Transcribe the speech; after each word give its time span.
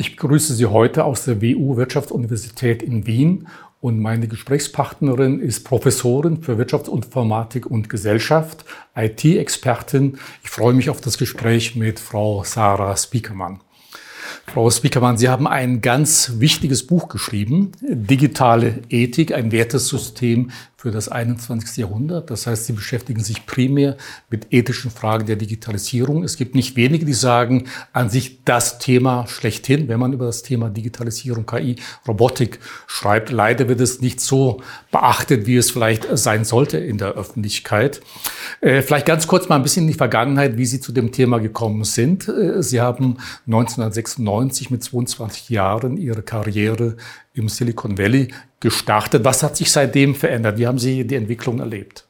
Ich 0.00 0.16
begrüße 0.16 0.54
Sie 0.54 0.64
heute 0.64 1.04
aus 1.04 1.26
der 1.26 1.42
WU 1.42 1.76
Wirtschaftsuniversität 1.76 2.82
in 2.82 3.06
Wien 3.06 3.48
und 3.82 3.98
meine 3.98 4.28
Gesprächspartnerin 4.28 5.40
ist 5.40 5.62
Professorin 5.62 6.42
für 6.42 6.56
Wirtschaftsinformatik 6.56 7.66
und 7.66 7.90
Gesellschaft, 7.90 8.64
IT-Expertin. 8.96 10.18
Ich 10.42 10.48
freue 10.48 10.72
mich 10.72 10.88
auf 10.88 11.02
das 11.02 11.18
Gespräch 11.18 11.76
mit 11.76 12.00
Frau 12.00 12.44
Sarah 12.44 12.96
Spiekermann. 12.96 13.60
Frau 14.46 14.70
Spiekermann, 14.70 15.18
Sie 15.18 15.28
haben 15.28 15.46
ein 15.46 15.82
ganz 15.82 16.32
wichtiges 16.38 16.86
Buch 16.86 17.08
geschrieben, 17.08 17.72
Digitale 17.82 18.80
Ethik, 18.88 19.34
ein 19.34 19.52
Wertesystem 19.52 20.50
für 20.80 20.90
das 20.90 21.10
21. 21.10 21.76
Jahrhundert. 21.76 22.30
Das 22.30 22.46
heißt, 22.46 22.64
Sie 22.64 22.72
beschäftigen 22.72 23.22
sich 23.22 23.44
primär 23.44 23.98
mit 24.30 24.46
ethischen 24.50 24.90
Fragen 24.90 25.26
der 25.26 25.36
Digitalisierung. 25.36 26.24
Es 26.24 26.38
gibt 26.38 26.54
nicht 26.54 26.74
wenige, 26.74 27.04
die 27.04 27.12
sagen, 27.12 27.64
an 27.92 28.08
sich 28.08 28.44
das 28.46 28.78
Thema 28.78 29.26
schlechthin, 29.26 29.88
wenn 29.88 30.00
man 30.00 30.14
über 30.14 30.24
das 30.24 30.42
Thema 30.42 30.70
Digitalisierung, 30.70 31.44
KI, 31.44 31.76
Robotik 32.08 32.60
schreibt. 32.86 33.30
Leider 33.30 33.68
wird 33.68 33.82
es 33.82 34.00
nicht 34.00 34.22
so 34.22 34.62
beachtet, 34.90 35.46
wie 35.46 35.58
es 35.58 35.70
vielleicht 35.70 36.08
sein 36.16 36.46
sollte 36.46 36.78
in 36.78 36.96
der 36.96 37.08
Öffentlichkeit. 37.08 38.00
Äh, 38.62 38.80
vielleicht 38.80 39.04
ganz 39.04 39.26
kurz 39.26 39.50
mal 39.50 39.56
ein 39.56 39.62
bisschen 39.62 39.82
in 39.82 39.88
die 39.88 39.98
Vergangenheit, 39.98 40.56
wie 40.56 40.64
Sie 40.64 40.80
zu 40.80 40.92
dem 40.92 41.12
Thema 41.12 41.40
gekommen 41.40 41.84
sind. 41.84 42.26
Äh, 42.26 42.62
Sie 42.62 42.80
haben 42.80 43.18
1996 43.46 44.70
mit 44.70 44.82
22 44.82 45.50
Jahren 45.50 45.98
Ihre 45.98 46.22
Karriere 46.22 46.96
im 47.40 47.48
Silicon 47.48 47.98
Valley 47.98 48.28
gestartet. 48.60 49.24
Was 49.24 49.42
hat 49.42 49.56
sich 49.56 49.72
seitdem 49.72 50.14
verändert? 50.14 50.58
Wie 50.58 50.66
haben 50.66 50.78
Sie 50.78 51.04
die 51.06 51.16
Entwicklung 51.16 51.58
erlebt? 51.58 52.04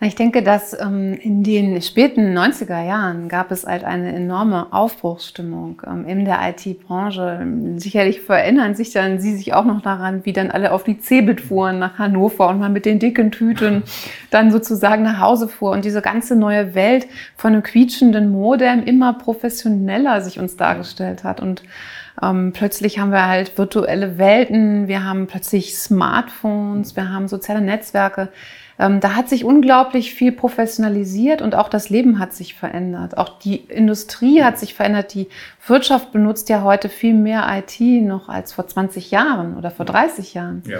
Ich 0.00 0.16
denke, 0.16 0.42
dass 0.42 0.78
ähm, 0.78 1.14
in 1.14 1.42
den 1.42 1.80
späten 1.80 2.36
90er 2.36 2.84
Jahren 2.84 3.28
gab 3.28 3.50
es 3.50 3.64
halt 3.64 3.84
eine 3.84 4.12
enorme 4.12 4.72
Aufbruchsstimmung 4.72 5.80
ähm, 5.86 6.06
in 6.06 6.26
der 6.26 6.40
IT-Branche. 6.42 7.46
Sicherlich 7.76 8.28
erinnern 8.28 8.74
sich 8.74 8.92
dann 8.92 9.18
Sie 9.18 9.34
sich 9.34 9.54
auch 9.54 9.64
noch 9.64 9.80
daran, 9.80 10.26
wie 10.26 10.34
dann 10.34 10.50
alle 10.50 10.72
auf 10.72 10.84
die 10.84 10.98
Cebit 10.98 11.40
fuhren 11.40 11.78
nach 11.78 11.96
Hannover 11.98 12.48
und 12.48 12.58
man 12.58 12.72
mit 12.72 12.84
den 12.84 12.98
dicken 12.98 13.30
Tüten 13.30 13.82
dann 14.30 14.50
sozusagen 14.50 15.04
nach 15.04 15.20
Hause 15.20 15.48
fuhr 15.48 15.70
und 15.70 15.84
diese 15.86 16.02
ganze 16.02 16.36
neue 16.36 16.74
Welt 16.74 17.06
von 17.36 17.52
einem 17.52 17.62
quietschenden 17.62 18.30
Modem 18.30 18.82
immer 18.82 19.14
professioneller 19.14 20.20
sich 20.20 20.38
uns 20.38 20.56
dargestellt 20.56 21.24
hat 21.24 21.40
und 21.40 21.62
ähm, 22.24 22.52
plötzlich 22.52 22.98
haben 22.98 23.12
wir 23.12 23.26
halt 23.26 23.56
virtuelle 23.58 24.18
Welten, 24.18 24.88
wir 24.88 25.04
haben 25.04 25.26
plötzlich 25.26 25.76
Smartphones, 25.76 26.96
wir 26.96 27.12
haben 27.12 27.28
soziale 27.28 27.60
Netzwerke. 27.60 28.28
Ähm, 28.78 29.00
da 29.00 29.14
hat 29.14 29.28
sich 29.28 29.44
unglaublich 29.44 30.14
viel 30.14 30.32
professionalisiert 30.32 31.42
und 31.42 31.54
auch 31.54 31.68
das 31.68 31.90
Leben 31.90 32.18
hat 32.18 32.34
sich 32.34 32.54
verändert. 32.54 33.16
Auch 33.18 33.38
die 33.38 33.56
Industrie 33.56 34.42
hat 34.42 34.58
sich 34.58 34.74
verändert. 34.74 35.14
Die 35.14 35.28
Wirtschaft 35.66 36.12
benutzt 36.12 36.48
ja 36.48 36.62
heute 36.62 36.88
viel 36.88 37.14
mehr 37.14 37.46
IT 37.56 37.80
noch 38.02 38.28
als 38.28 38.52
vor 38.52 38.66
20 38.66 39.10
Jahren 39.10 39.56
oder 39.56 39.70
vor 39.70 39.86
30 39.86 40.34
Jahren. 40.34 40.62
Ja. 40.66 40.78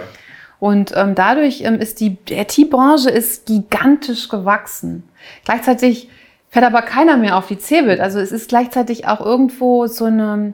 Und 0.59 0.93
ähm, 0.95 1.15
dadurch 1.15 1.61
ähm, 1.61 1.79
ist 1.79 1.99
die 2.01 2.17
IT-Branche 2.29 3.09
ist 3.09 3.45
gigantisch 3.45 4.29
gewachsen. 4.29 5.03
Gleichzeitig 5.45 6.09
fährt 6.49 6.65
aber 6.65 6.81
keiner 6.81 7.17
mehr 7.17 7.37
auf 7.37 7.47
die 7.47 7.59
Cebit. 7.59 7.99
Also 7.99 8.19
es 8.19 8.31
ist 8.31 8.49
gleichzeitig 8.49 9.07
auch 9.07 9.21
irgendwo 9.21 9.87
so 9.87 10.05
eine 10.05 10.53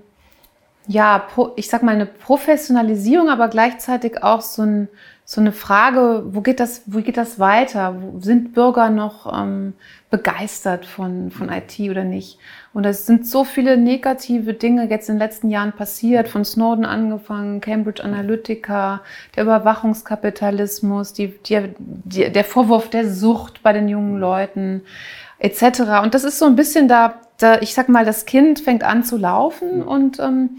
ja, 0.88 1.28
ich 1.56 1.70
sag 1.70 1.84
mal, 1.84 1.94
eine 1.94 2.06
Professionalisierung, 2.06 3.30
aber 3.30 3.48
gleichzeitig 3.50 4.24
auch 4.24 4.42
so, 4.42 4.64
ein, 4.64 4.88
so 5.26 5.40
eine 5.40 5.52
Frage, 5.52 6.24
wo 6.34 6.42
geht 6.42 6.60
das, 6.60 6.84
wo 6.88 7.00
geht 7.02 7.18
das 7.18 7.40
weiter? 7.40 7.96
Sind 8.20 8.54
Bürger 8.54 8.90
noch 8.90 9.32
ähm, 9.32 9.74
begeistert 10.10 10.86
von, 10.86 11.30
von 11.30 11.50
IT 11.50 11.80
oder 11.80 12.04
nicht? 12.04 12.40
Und 12.74 12.86
es 12.86 13.06
sind 13.06 13.28
so 13.28 13.44
viele 13.44 13.78
negative 13.78 14.54
Dinge 14.54 14.90
jetzt 14.90 15.08
in 15.08 15.16
den 15.16 15.20
letzten 15.20 15.50
Jahren 15.50 15.74
passiert, 15.74 16.28
von 16.28 16.44
Snowden 16.44 16.86
angefangen, 16.86 17.62
Cambridge 17.62 18.04
Analytica, 18.04 19.02
der 19.36 19.44
Überwachungskapitalismus, 19.44 21.14
die, 21.14 21.38
die, 21.46 21.76
die, 21.78 22.32
der 22.32 22.44
Vorwurf 22.44 22.90
der 22.90 23.10
Sucht 23.10 23.62
bei 23.62 23.72
den 23.72 23.88
jungen 23.88 24.20
Leuten 24.20 24.82
etc. 25.38 26.02
Und 26.04 26.14
das 26.14 26.24
ist 26.24 26.40
so 26.40 26.46
ein 26.46 26.56
bisschen 26.56 26.88
da, 26.88 27.20
da 27.42 27.62
ich 27.62 27.74
sag 27.74 27.90
mal, 27.90 28.06
das 28.06 28.26
Kind 28.26 28.60
fängt 28.60 28.84
an 28.84 29.04
zu 29.04 29.18
laufen 29.18 29.84
und 29.84 30.20
ähm, 30.20 30.52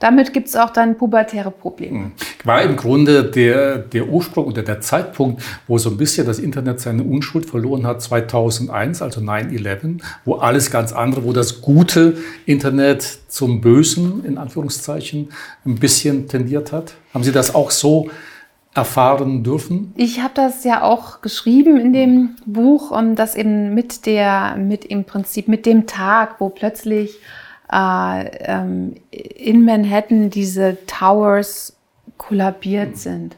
damit 0.00 0.32
gibt 0.32 0.48
es 0.48 0.56
auch 0.56 0.70
dann 0.70 0.96
pubertäre 0.96 1.50
Probleme. 1.50 2.04
Hm. 2.04 2.12
War 2.44 2.62
im 2.62 2.76
Grunde 2.76 3.22
der, 3.24 3.76
der 3.76 4.08
Ursprung 4.08 4.46
oder 4.46 4.62
der 4.62 4.80
Zeitpunkt, 4.80 5.42
wo 5.68 5.76
so 5.76 5.90
ein 5.90 5.98
bisschen 5.98 6.26
das 6.26 6.38
Internet 6.38 6.80
seine 6.80 7.02
Unschuld 7.02 7.44
verloren 7.44 7.86
hat, 7.86 8.00
2001, 8.00 9.02
also 9.02 9.20
9-11, 9.20 10.00
wo 10.24 10.36
alles 10.36 10.70
ganz 10.70 10.92
andere, 10.92 11.24
wo 11.24 11.34
das 11.34 11.60
gute 11.60 12.16
Internet 12.46 13.02
zum 13.28 13.60
Bösen, 13.60 14.24
in 14.24 14.38
Anführungszeichen, 14.38 15.28
ein 15.66 15.74
bisschen 15.74 16.28
tendiert 16.28 16.72
hat? 16.72 16.94
Haben 17.12 17.22
Sie 17.22 17.32
das 17.32 17.54
auch 17.54 17.70
so 17.70 18.10
erfahren 18.74 19.42
dürfen? 19.42 19.92
Ich 19.96 20.20
habe 20.20 20.34
das 20.34 20.64
ja 20.64 20.82
auch 20.82 21.20
geschrieben 21.22 21.78
in 21.78 21.92
dem 21.92 22.36
Buch, 22.46 22.92
dass 23.14 23.34
eben 23.34 23.74
mit 23.74 24.06
der, 24.06 24.56
mit 24.56 24.84
im 24.84 25.04
Prinzip 25.04 25.48
mit 25.48 25.66
dem 25.66 25.86
Tag, 25.86 26.40
wo 26.40 26.50
plötzlich 26.50 27.18
äh, 27.72 28.26
ähm, 28.44 28.94
in 29.10 29.64
Manhattan 29.64 30.30
diese 30.30 30.78
Towers 30.86 31.76
kollabiert 32.16 32.96
sind, 32.96 33.36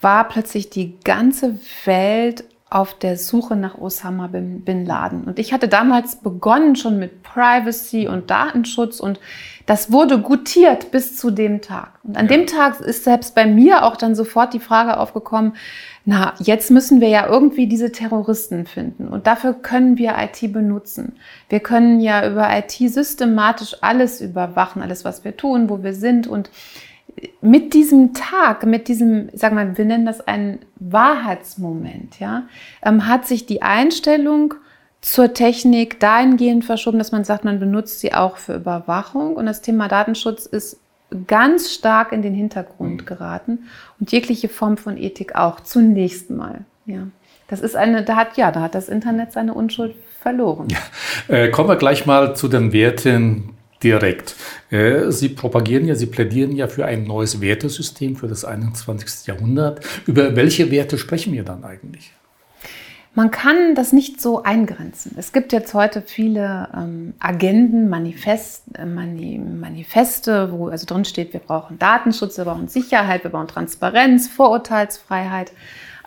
war 0.00 0.28
plötzlich 0.28 0.70
die 0.70 0.98
ganze 1.04 1.58
Welt 1.84 2.44
auf 2.70 2.94
der 2.94 3.16
Suche 3.16 3.56
nach 3.56 3.78
Osama 3.78 4.28
bin, 4.28 4.62
bin 4.62 4.86
Laden. 4.86 5.24
Und 5.24 5.40
ich 5.40 5.52
hatte 5.52 5.66
damals 5.66 6.16
begonnen 6.16 6.76
schon 6.76 7.00
mit 7.00 7.24
Privacy 7.24 8.06
und 8.06 8.30
Datenschutz 8.30 9.00
und 9.00 9.18
das 9.66 9.90
wurde 9.90 10.20
gutiert 10.20 10.92
bis 10.92 11.16
zu 11.16 11.32
dem 11.32 11.60
Tag. 11.60 11.98
Und 12.04 12.16
an 12.16 12.26
ja. 12.26 12.36
dem 12.36 12.46
Tag 12.46 12.80
ist 12.80 13.04
selbst 13.04 13.34
bei 13.34 13.44
mir 13.44 13.84
auch 13.84 13.96
dann 13.96 14.14
sofort 14.14 14.54
die 14.54 14.60
Frage 14.60 14.98
aufgekommen, 14.98 15.54
na, 16.04 16.32
jetzt 16.38 16.70
müssen 16.70 17.00
wir 17.00 17.08
ja 17.08 17.26
irgendwie 17.26 17.66
diese 17.66 17.92
Terroristen 17.92 18.66
finden. 18.66 19.08
Und 19.08 19.26
dafür 19.26 19.52
können 19.52 19.98
wir 19.98 20.16
IT 20.18 20.52
benutzen. 20.52 21.16
Wir 21.48 21.60
können 21.60 22.00
ja 22.00 22.28
über 22.28 22.48
IT 22.56 22.72
systematisch 22.72 23.76
alles 23.80 24.20
überwachen, 24.20 24.80
alles, 24.80 25.04
was 25.04 25.24
wir 25.24 25.36
tun, 25.36 25.68
wo 25.68 25.82
wir 25.82 25.92
sind. 25.92 26.26
Und 26.26 26.50
mit 27.40 27.74
diesem 27.74 28.14
Tag, 28.14 28.66
mit 28.66 28.88
diesem, 28.88 29.28
sag 29.32 29.52
mal, 29.52 29.76
wir 29.76 29.84
nennen 29.84 30.06
das 30.06 30.20
einen 30.26 30.60
Wahrheitsmoment, 30.76 32.20
ja, 32.20 32.44
ähm, 32.84 33.06
hat 33.06 33.26
sich 33.26 33.46
die 33.46 33.62
Einstellung 33.62 34.54
zur 35.00 35.32
Technik 35.32 35.98
dahingehend 35.98 36.64
verschoben, 36.64 36.98
dass 36.98 37.12
man 37.12 37.24
sagt, 37.24 37.44
man 37.44 37.58
benutzt 37.58 38.00
sie 38.00 38.12
auch 38.12 38.36
für 38.36 38.54
Überwachung. 38.54 39.34
Und 39.34 39.46
das 39.46 39.62
Thema 39.62 39.88
Datenschutz 39.88 40.44
ist 40.44 40.78
ganz 41.26 41.72
stark 41.72 42.12
in 42.12 42.22
den 42.22 42.34
Hintergrund 42.34 43.02
mhm. 43.02 43.06
geraten 43.06 43.58
und 43.98 44.12
jegliche 44.12 44.48
Form 44.48 44.76
von 44.76 44.96
Ethik 44.96 45.34
auch 45.34 45.60
zunächst 45.60 46.30
mal. 46.30 46.64
Ja. 46.86 47.06
Das 47.48 47.60
ist 47.60 47.74
eine, 47.74 48.04
da 48.04 48.14
hat 48.14 48.36
ja, 48.36 48.52
da 48.52 48.60
hat 48.60 48.74
das 48.74 48.88
Internet 48.88 49.32
seine 49.32 49.54
Unschuld 49.54 49.96
verloren. 50.20 50.68
Ja. 50.70 51.34
Äh, 51.34 51.50
kommen 51.50 51.68
wir 51.68 51.76
gleich 51.76 52.06
mal 52.06 52.36
zu 52.36 52.48
den 52.48 52.72
Werten 52.72 53.54
direkt. 53.82 54.36
Äh, 54.70 55.10
Sie 55.10 55.28
propagieren 55.30 55.86
ja, 55.86 55.94
Sie 55.94 56.06
plädieren 56.06 56.56
ja 56.56 56.68
für 56.68 56.84
ein 56.84 57.04
neues 57.04 57.40
Wertesystem 57.40 58.16
für 58.16 58.28
das 58.28 58.44
21. 58.44 59.26
Jahrhundert. 59.26 59.84
Über 60.06 60.36
welche 60.36 60.70
Werte 60.70 60.98
sprechen 60.98 61.32
wir 61.32 61.44
dann 61.44 61.64
eigentlich? 61.64 62.12
Man 63.14 63.32
kann 63.32 63.74
das 63.74 63.92
nicht 63.92 64.20
so 64.20 64.44
eingrenzen. 64.44 65.14
Es 65.16 65.32
gibt 65.32 65.52
jetzt 65.52 65.74
heute 65.74 66.00
viele 66.00 66.68
ähm, 66.72 67.14
Agenden, 67.18 67.88
Manifest, 67.88 68.62
äh, 68.78 68.86
Mani 68.86 69.38
Manifeste, 69.38 70.52
wo 70.52 70.68
also 70.68 70.86
drin 70.86 71.04
steht, 71.04 71.32
wir 71.32 71.40
brauchen 71.40 71.76
Datenschutz, 71.78 72.38
wir 72.38 72.44
brauchen 72.44 72.68
Sicherheit, 72.68 73.24
wir 73.24 73.32
brauchen 73.32 73.48
Transparenz, 73.48 74.28
Vorurteilsfreiheit, 74.28 75.50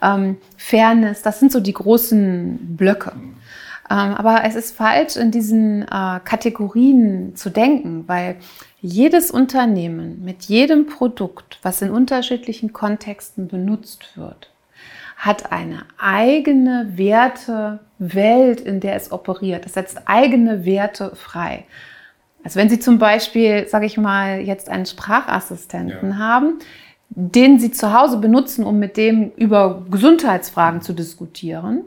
ähm, 0.01 0.37
Fairness. 0.55 1.21
Das 1.21 1.41
sind 1.41 1.51
so 1.51 1.59
die 1.59 1.73
großen 1.73 2.77
Blöcke. 2.77 3.11
Ähm, 3.93 4.15
aber 4.15 4.43
es 4.43 4.55
ist 4.55 4.75
falsch, 4.75 5.17
in 5.17 5.29
diesen 5.29 5.83
äh, 5.83 6.19
Kategorien 6.23 7.35
zu 7.35 7.51
denken, 7.51 8.05
weil 8.07 8.37
jedes 8.81 9.29
Unternehmen 9.29 10.25
mit 10.25 10.45
jedem 10.45 10.87
Produkt, 10.87 11.59
was 11.61 11.83
in 11.83 11.91
unterschiedlichen 11.91 12.73
Kontexten 12.73 13.47
benutzt 13.47 14.17
wird, 14.17 14.49
hat 15.15 15.51
eine 15.51 15.83
eigene 15.99 16.91
Wertewelt, 16.95 18.61
in 18.61 18.79
der 18.79 18.95
es 18.95 19.11
operiert. 19.11 19.67
Es 19.67 19.73
setzt 19.73 20.01
eigene 20.05 20.65
Werte 20.65 21.15
frei. 21.15 21.65
Also 22.43 22.59
wenn 22.59 22.69
Sie 22.69 22.79
zum 22.79 22.97
Beispiel, 22.97 23.67
sage 23.67 23.85
ich 23.85 23.97
mal, 23.97 24.39
jetzt 24.39 24.69
einen 24.69 24.87
Sprachassistenten 24.87 26.09
ja. 26.09 26.17
haben, 26.17 26.59
den 27.09 27.59
Sie 27.59 27.71
zu 27.71 27.93
Hause 27.93 28.17
benutzen, 28.17 28.65
um 28.65 28.79
mit 28.79 28.97
dem 28.97 29.31
über 29.35 29.85
Gesundheitsfragen 29.91 30.81
zu 30.81 30.93
diskutieren, 30.93 31.83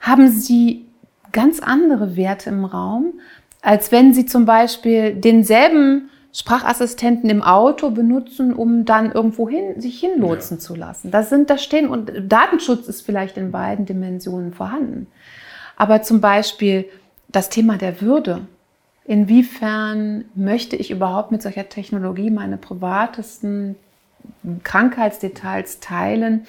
haben 0.00 0.28
Sie 0.28 0.86
ganz 1.32 1.60
andere 1.60 2.16
Werte 2.16 2.50
im 2.50 2.64
Raum, 2.64 3.14
als 3.60 3.92
wenn 3.92 4.12
Sie 4.14 4.26
zum 4.26 4.44
Beispiel 4.44 5.14
denselben 5.14 6.10
Sprachassistenten 6.34 7.28
im 7.28 7.42
Auto 7.42 7.90
benutzen, 7.90 8.54
um 8.54 8.84
dann 8.84 9.12
irgendwo 9.12 9.48
hin, 9.48 9.80
sich 9.80 10.00
hinlotsen 10.00 10.56
ja. 10.56 10.60
zu 10.60 10.74
lassen. 10.74 11.10
Das 11.10 11.28
sind, 11.28 11.50
da 11.50 11.58
stehen, 11.58 11.88
und 11.88 12.10
Datenschutz 12.26 12.88
ist 12.88 13.02
vielleicht 13.02 13.36
in 13.36 13.52
beiden 13.52 13.84
Dimensionen 13.84 14.52
vorhanden. 14.52 15.06
Aber 15.76 16.02
zum 16.02 16.20
Beispiel 16.20 16.86
das 17.28 17.50
Thema 17.50 17.76
der 17.76 18.00
Würde. 18.00 18.46
Inwiefern 19.04 20.24
möchte 20.34 20.76
ich 20.76 20.90
überhaupt 20.90 21.32
mit 21.32 21.42
solcher 21.42 21.68
Technologie 21.68 22.30
meine 22.30 22.56
privatesten 22.56 23.76
Krankheitsdetails 24.62 25.80
teilen? 25.80 26.46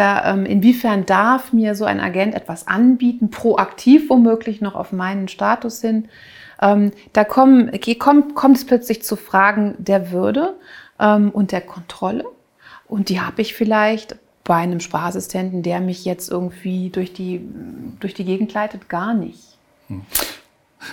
Da, 0.00 0.32
ähm, 0.32 0.46
inwiefern 0.46 1.04
darf 1.04 1.52
mir 1.52 1.74
so 1.74 1.84
ein 1.84 2.00
Agent 2.00 2.34
etwas 2.34 2.66
anbieten, 2.66 3.28
proaktiv 3.28 4.08
womöglich 4.08 4.62
noch 4.62 4.74
auf 4.74 4.92
meinen 4.92 5.28
Status 5.28 5.82
hin? 5.82 6.08
Ähm, 6.62 6.92
da 7.12 7.22
kommen, 7.22 7.70
kommt, 7.98 8.34
kommt 8.34 8.56
es 8.56 8.64
plötzlich 8.64 9.02
zu 9.02 9.16
Fragen 9.16 9.74
der 9.76 10.10
Würde 10.10 10.56
ähm, 10.98 11.28
und 11.28 11.52
der 11.52 11.60
Kontrolle. 11.60 12.24
Und 12.86 13.10
die 13.10 13.20
habe 13.20 13.42
ich 13.42 13.52
vielleicht 13.52 14.16
bei 14.42 14.56
einem 14.56 14.80
Sprachassistenten, 14.80 15.62
der 15.62 15.82
mich 15.82 16.06
jetzt 16.06 16.30
irgendwie 16.30 16.88
durch 16.88 17.12
die, 17.12 17.46
durch 18.00 18.14
die 18.14 18.24
Gegend 18.24 18.54
leitet, 18.54 18.88
gar 18.88 19.12
nicht. 19.12 19.58
Hm. 19.88 20.00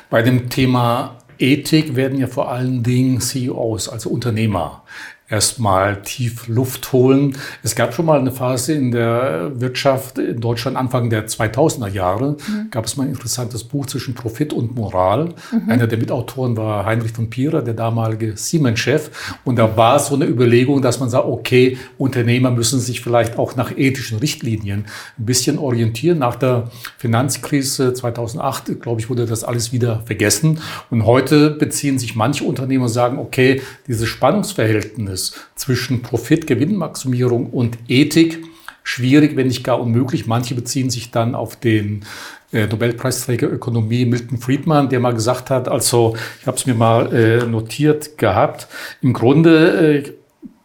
Bei 0.09 0.21
dem 0.21 0.49
Thema 0.49 1.19
Ethik 1.39 1.95
werden 1.95 2.19
ja 2.19 2.27
vor 2.27 2.51
allen 2.51 2.83
Dingen 2.83 3.21
CEOs, 3.21 3.87
also 3.87 4.09
Unternehmer, 4.09 4.83
erstmal 5.29 6.01
tief 6.03 6.47
Luft 6.47 6.93
holen. 6.93 7.35
Es 7.61 7.75
gab 7.75 7.93
schon 7.93 8.05
mal 8.05 8.19
eine 8.19 8.31
Phase 8.31 8.73
in 8.73 8.91
der 8.91 9.51
Wirtschaft 9.59 10.17
in 10.19 10.39
Deutschland 10.39 10.77
Anfang 10.77 11.09
der 11.09 11.27
2000er 11.27 11.89
Jahre, 11.89 12.31
mhm. 12.31 12.71
gab 12.71 12.85
es 12.85 12.95
mal 12.95 13.03
ein 13.03 13.09
interessantes 13.09 13.65
Buch 13.65 13.85
zwischen 13.87 14.13
Profit 14.13 14.53
und 14.53 14.75
Moral. 14.75 15.33
Mhm. 15.51 15.69
Einer 15.69 15.87
der 15.87 15.97
Mitautoren 15.97 16.55
war 16.55 16.85
Heinrich 16.85 17.11
von 17.11 17.29
Pierer, 17.29 17.61
der 17.61 17.73
damalige 17.73 18.37
Siemens-Chef. 18.37 19.35
Und 19.43 19.57
da 19.57 19.75
war 19.75 19.99
so 19.99 20.15
eine 20.15 20.25
Überlegung, 20.25 20.81
dass 20.81 20.99
man 20.99 21.09
sagt, 21.09 21.25
okay, 21.25 21.77
Unternehmer 21.97 22.51
müssen 22.51 22.79
sich 22.79 23.01
vielleicht 23.01 23.37
auch 23.37 23.57
nach 23.57 23.77
ethischen 23.77 24.19
Richtlinien 24.19 24.85
ein 25.19 25.25
bisschen 25.25 25.59
orientieren. 25.59 26.19
Nach 26.19 26.35
der 26.35 26.69
Finanzkrise 26.97 27.93
2008, 27.93 28.79
glaube 28.79 29.01
ich, 29.01 29.09
wurde 29.09 29.25
das 29.25 29.43
alles 29.43 29.73
wieder 29.73 30.03
vergessen. 30.05 30.59
Und 30.89 31.05
heute 31.05 31.49
beziehen 31.49 31.99
sich 31.99 32.15
manche 32.15 32.45
Unternehmer 32.45 32.85
und 32.85 32.89
sagen, 32.89 33.17
okay, 33.17 33.61
dieses 33.87 34.07
Spannungsverhältnis 34.07 35.16
ist 35.17 35.35
zwischen 35.55 36.01
Profit, 36.01 36.45
Gewinnmaximierung 36.45 37.47
und 37.49 37.77
Ethik 37.87 38.43
schwierig, 38.83 39.35
wenn 39.35 39.47
nicht 39.47 39.63
gar 39.63 39.81
unmöglich. 39.81 40.27
Manche 40.27 40.55
beziehen 40.55 40.89
sich 40.89 41.11
dann 41.11 41.35
auf 41.35 41.57
den 41.57 42.05
äh, 42.53 42.67
Nobelpreisträger 42.67 43.51
Ökonomie 43.51 44.05
Milton 44.05 44.37
Friedman, 44.37 44.87
der 44.89 45.01
mal 45.01 45.13
gesagt 45.13 45.49
hat, 45.49 45.67
also 45.67 46.15
ich 46.39 46.47
habe 46.47 46.55
es 46.55 46.65
mir 46.65 46.75
mal 46.75 47.13
äh, 47.13 47.45
notiert 47.45 48.17
gehabt, 48.17 48.67
im 49.01 49.11
Grunde 49.11 50.05
äh, 50.05 50.13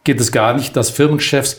geht 0.05 0.21
es 0.21 0.31
gar 0.31 0.53
nicht, 0.53 0.75
dass 0.77 0.89
Firmenchefs 0.89 1.57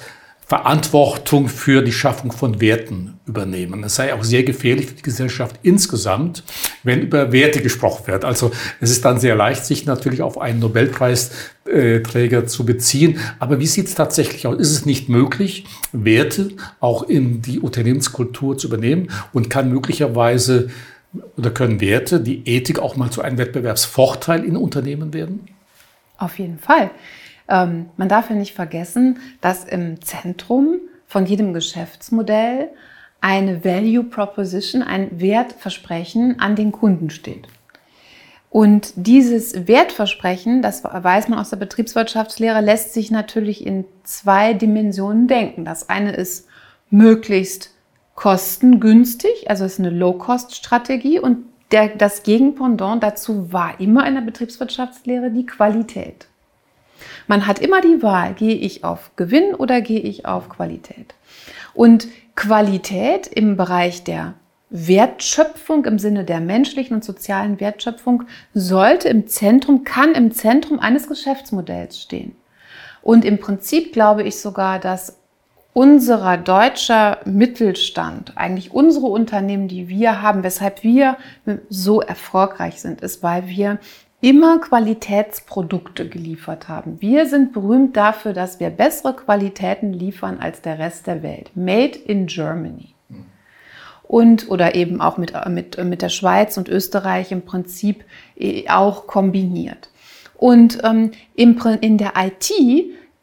Verantwortung 0.54 1.48
für 1.48 1.82
die 1.82 1.90
Schaffung 1.90 2.30
von 2.30 2.60
Werten 2.60 3.18
übernehmen. 3.26 3.82
Es 3.82 3.96
sei 3.96 4.14
auch 4.14 4.22
sehr 4.22 4.44
gefährlich 4.44 4.86
für 4.86 4.94
die 4.94 5.02
Gesellschaft 5.02 5.56
insgesamt, 5.64 6.44
wenn 6.84 7.00
über 7.00 7.32
Werte 7.32 7.60
gesprochen 7.60 8.06
wird. 8.06 8.24
Also 8.24 8.52
es 8.80 8.92
ist 8.92 9.04
dann 9.04 9.18
sehr 9.18 9.34
leicht, 9.34 9.64
sich 9.64 9.84
natürlich 9.84 10.22
auf 10.22 10.40
einen 10.40 10.60
Nobelpreisträger 10.60 12.46
zu 12.46 12.64
beziehen. 12.64 13.18
Aber 13.40 13.58
wie 13.58 13.66
sieht 13.66 13.88
es 13.88 13.96
tatsächlich 13.96 14.46
aus? 14.46 14.56
Ist 14.60 14.70
es 14.70 14.86
nicht 14.86 15.08
möglich, 15.08 15.66
Werte 15.90 16.50
auch 16.78 17.02
in 17.02 17.42
die 17.42 17.58
Unternehmenskultur 17.58 18.56
zu 18.56 18.68
übernehmen 18.68 19.08
und 19.32 19.50
kann 19.50 19.72
möglicherweise 19.72 20.70
oder 21.36 21.50
können 21.50 21.80
Werte, 21.80 22.20
die 22.20 22.46
Ethik 22.46 22.78
auch 22.78 22.94
mal 22.94 23.10
zu 23.10 23.22
einem 23.22 23.38
Wettbewerbsvorteil 23.38 24.44
in 24.44 24.56
Unternehmen 24.56 25.12
werden? 25.12 25.48
Auf 26.16 26.38
jeden 26.38 26.60
Fall. 26.60 26.92
Ähm, 27.49 27.91
man 27.96 28.08
darf 28.08 28.31
ja 28.31 28.37
nicht 28.37 28.55
vergessen, 28.55 29.19
dass 29.41 29.64
im 29.64 30.00
Zentrum 30.02 30.81
von 31.06 31.26
jedem 31.26 31.52
Geschäftsmodell 31.52 32.70
eine 33.20 33.64
Value 33.64 34.05
Proposition, 34.05 34.82
ein 34.82 35.20
Wertversprechen 35.20 36.41
an 36.41 36.56
den 36.56 36.73
Kunden 36.73 37.11
steht. 37.11 37.49
Und 38.50 38.93
dieses 38.94 39.67
Wertversprechen, 39.67 40.62
das 40.62 40.85
weiß 40.85 41.29
man 41.29 41.41
aus 41.41 41.50
der 41.50 41.56
Betriebswirtschaftslehre, 41.56 42.61
lässt 42.61 42.94
sich 42.94 43.11
natürlich 43.11 43.67
in 43.67 43.85
zwei 44.05 44.55
Dimensionen 44.55 45.26
denken. 45.26 45.64
Das 45.64 45.88
eine 45.88 46.12
ist 46.12 46.47
möglichst 46.88 47.75
kostengünstig, 48.14 49.50
also 49.50 49.64
ist 49.64 49.81
eine 49.81 49.90
Low-Cost-Strategie 49.90 51.19
und 51.19 51.38
der, 51.73 51.88
das 51.88 52.23
Gegenpendant 52.23 53.02
dazu 53.02 53.52
war 53.52 53.81
immer 53.81 54.06
in 54.06 54.14
der 54.14 54.20
Betriebswirtschaftslehre 54.20 55.32
die 55.32 55.47
Qualität. 55.47 56.29
Man 57.26 57.46
hat 57.46 57.58
immer 57.58 57.80
die 57.80 58.02
Wahl, 58.02 58.34
gehe 58.34 58.54
ich 58.54 58.84
auf 58.84 59.10
Gewinn 59.16 59.54
oder 59.54 59.80
gehe 59.80 60.00
ich 60.00 60.26
auf 60.26 60.48
Qualität. 60.48 61.14
Und 61.74 62.08
Qualität 62.36 63.26
im 63.26 63.56
Bereich 63.56 64.04
der 64.04 64.34
Wertschöpfung 64.70 65.84
im 65.84 65.98
Sinne 65.98 66.24
der 66.24 66.40
menschlichen 66.40 66.96
und 66.96 67.04
sozialen 67.04 67.60
Wertschöpfung 67.60 68.24
sollte 68.54 69.08
im 69.08 69.28
Zentrum, 69.28 69.84
kann 69.84 70.12
im 70.14 70.32
Zentrum 70.32 70.80
eines 70.80 71.06
Geschäftsmodells 71.06 72.00
stehen. 72.00 72.34
Und 73.02 73.24
im 73.24 73.38
Prinzip 73.38 73.92
glaube 73.92 74.24
ich 74.24 74.40
sogar, 74.40 74.80
dass 74.80 75.18
unserer 75.74 76.38
deutscher 76.38 77.18
Mittelstand, 77.24 78.32
eigentlich 78.36 78.72
unsere 78.72 79.06
Unternehmen, 79.06 79.68
die 79.68 79.88
wir 79.88 80.22
haben, 80.22 80.42
weshalb 80.42 80.82
wir 80.82 81.18
so 81.68 82.00
erfolgreich 82.00 82.80
sind, 82.80 83.00
ist, 83.00 83.22
weil 83.22 83.48
wir 83.48 83.78
immer 84.25 84.59
Qualitätsprodukte 84.59 86.09
geliefert 86.09 86.67
haben. 86.67 86.99
Wir 87.03 87.26
sind 87.26 87.53
berühmt 87.53 87.94
dafür, 87.94 88.32
dass 88.32 88.59
wir 88.59 88.71
bessere 88.71 89.15
Qualitäten 89.15 89.93
liefern 89.93 90.38
als 90.41 90.62
der 90.62 90.79
Rest 90.79 91.06
der 91.06 91.23
Welt. 91.23 91.50
Made 91.55 91.99
in 91.99 92.26
Germany. 92.26 92.94
Und 94.03 94.49
oder 94.50 94.75
eben 94.76 95.03
auch 95.03 95.19
mit, 95.19 95.35
mit, 95.49 95.85
mit 95.85 96.00
der 96.00 96.09
Schweiz 96.09 96.56
und 96.56 96.71
Österreich 96.71 97.32
im 97.32 97.43
Prinzip 97.43 98.03
äh, 98.37 98.67
auch 98.71 99.06
kombiniert. 99.06 99.91
Und 100.37 100.79
ähm, 100.85 101.11
im, 101.35 101.59
in 101.82 101.99
der 101.99 102.15
IT 102.17 102.50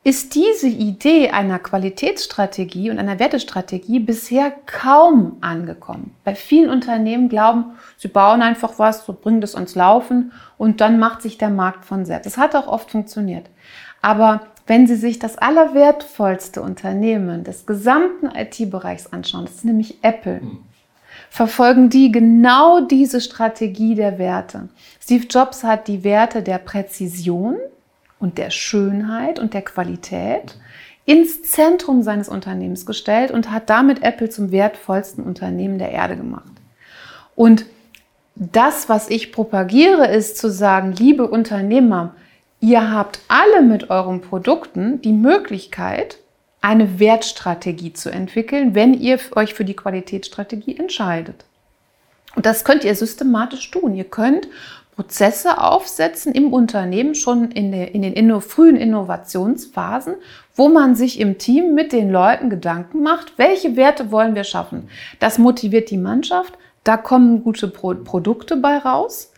ist 0.04 0.34
diese 0.34 0.68
Idee 0.68 1.30
einer 1.30 1.60
Qualitätsstrategie 1.60 2.90
und 2.90 2.98
einer 2.98 3.20
Wertestrategie 3.20 4.00
bisher 4.00 4.52
kaum 4.66 5.38
angekommen. 5.42 6.16
Bei 6.24 6.34
vielen 6.34 6.72
Unternehmen 6.72 7.30
glauben, 7.30 7.74
sie 7.98 8.08
bauen 8.08 8.42
einfach 8.42 8.80
was, 8.80 9.06
so 9.06 9.14
bringen 9.14 9.42
das 9.42 9.54
ans 9.54 9.76
Laufen 9.76 10.32
und 10.58 10.82
dann 10.82 10.98
macht 10.98 11.22
sich 11.22 11.38
der 11.38 11.52
Markt 11.52 11.86
von 11.86 12.06
selbst. 12.06 12.26
Das 12.26 12.38
hat 12.38 12.56
auch 12.56 12.68
oft 12.68 12.90
funktioniert. 12.90 13.48
Aber 14.02 14.42
wenn 14.66 14.88
Sie 14.88 14.96
sich 14.96 15.20
das 15.20 15.38
allerwertvollste 15.38 16.62
Unternehmen 16.62 17.44
des 17.44 17.66
gesamten 17.66 18.28
IT-Bereichs 18.28 19.08
anschauen, 19.08 19.46
das 19.46 19.56
ist 19.56 19.66
nämlich 19.66 20.04
Apple, 20.04 20.40
hm. 20.40 20.60
verfolgen 21.30 21.90
die 21.90 22.12
genau 22.12 22.82
diese 22.82 23.22
Strategie 23.22 23.96
der 23.96 24.18
Werte. 24.18 24.70
Steve 25.00 25.26
Jobs 25.30 25.64
hat 25.64 25.88
die 25.88 26.04
Werte 26.04 26.42
der 26.42 26.58
Präzision, 26.58 27.58
und 28.22 28.38
der 28.38 28.52
Schönheit 28.52 29.40
und 29.40 29.54
der 29.54 29.64
Qualität 29.64 30.58
ins 31.06 31.42
Zentrum 31.42 32.04
seines 32.04 32.30
Unternehmens 32.30 32.86
gestellt 32.86 33.32
und 33.32 33.52
hat 33.52 33.70
damit 33.70 34.04
Apple 34.04 34.30
zum 34.30 34.52
wertvollsten 34.52 35.24
Unternehmen 35.24 35.80
der 35.80 35.92
Erde 35.92 36.16
gemacht. 36.16 36.52
Und 37.36 37.66
das, 38.36 38.88
was 38.88 39.10
ich 39.10 39.32
propagiere, 39.32 40.08
ist 40.08 40.38
zu 40.38 40.50
sagen, 40.50 40.94
liebe 40.94 41.28
Unternehmer, 41.28 42.16
ihr 42.60 42.92
habt 42.92 43.20
alle 43.28 43.62
mit 43.64 43.90
euren 43.90 44.22
Produkten 44.22 45.02
die 45.02 45.12
Möglichkeit, 45.12 46.18
eine 46.62 47.00
Wertstrategie 47.00 47.94
zu 47.94 48.12
entwickeln, 48.12 48.76
wenn 48.76 48.94
ihr 48.94 49.20
euch 49.36 49.56
für 49.56 49.66
die 49.66 49.76
Qualitätsstrategie 49.76 50.78
entscheidet. 50.78 51.44
Und 52.36 52.46
das 52.46 52.64
könnt 52.64 52.84
ihr 52.84 52.96
systematisch 52.96 53.72
tun. 53.72 53.96
Ihr 53.96 54.06
könnt 54.06 54.48
Prozesse 54.96 55.62
aufsetzen 55.62 56.34
im 56.34 56.54
Unternehmen 56.54 57.16
schon 57.16 57.52
in, 57.52 57.72
der, 57.72 57.96
in 57.96 58.02
den 58.02 58.14
inno, 58.14 58.40
frühen 58.40 58.76
Innovationsphasen, 58.76 60.16
wo 60.56 60.70
man 60.70 60.96
sich 60.96 61.20
im 61.20 61.38
Team 61.38 61.74
mit 61.74 61.94
den 61.94 62.12
Leuten 62.12 62.50
Gedanken 62.50 63.02
macht, 63.02 63.38
welche 63.38 63.76
Werte 63.76 64.12
wollen 64.12 64.36
wir 64.36 64.44
schaffen. 64.44 64.90
Das 65.20 65.38
motiviert 65.38 65.90
die 65.90 65.98
Mannschaft, 65.98 66.58
da 66.84 66.98
kommen 66.98 67.44
gute 67.44 67.68
Pro 67.68 67.94
Produkte 67.94 68.58
bei 68.58 68.78
raus. 68.78 69.32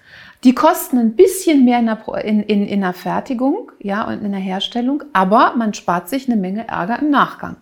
Die 0.43 0.55
kosten 0.55 0.98
ein 0.98 1.15
bisschen 1.15 1.63
mehr 1.63 1.79
in 1.79 1.86
der, 1.86 2.25
in, 2.25 2.43
in, 2.43 2.67
in 2.67 2.81
der 2.81 2.93
Fertigung 2.93 3.72
ja, 3.79 4.03
und 4.05 4.24
in 4.24 4.31
der 4.31 4.41
Herstellung, 4.41 5.03
aber 5.13 5.53
man 5.55 5.74
spart 5.74 6.10
sich 6.10 6.27
eine 6.27 6.36
Menge 6.36 6.67
Ärger 6.67 7.00
im 7.00 7.10
Nachgang. 7.10 7.57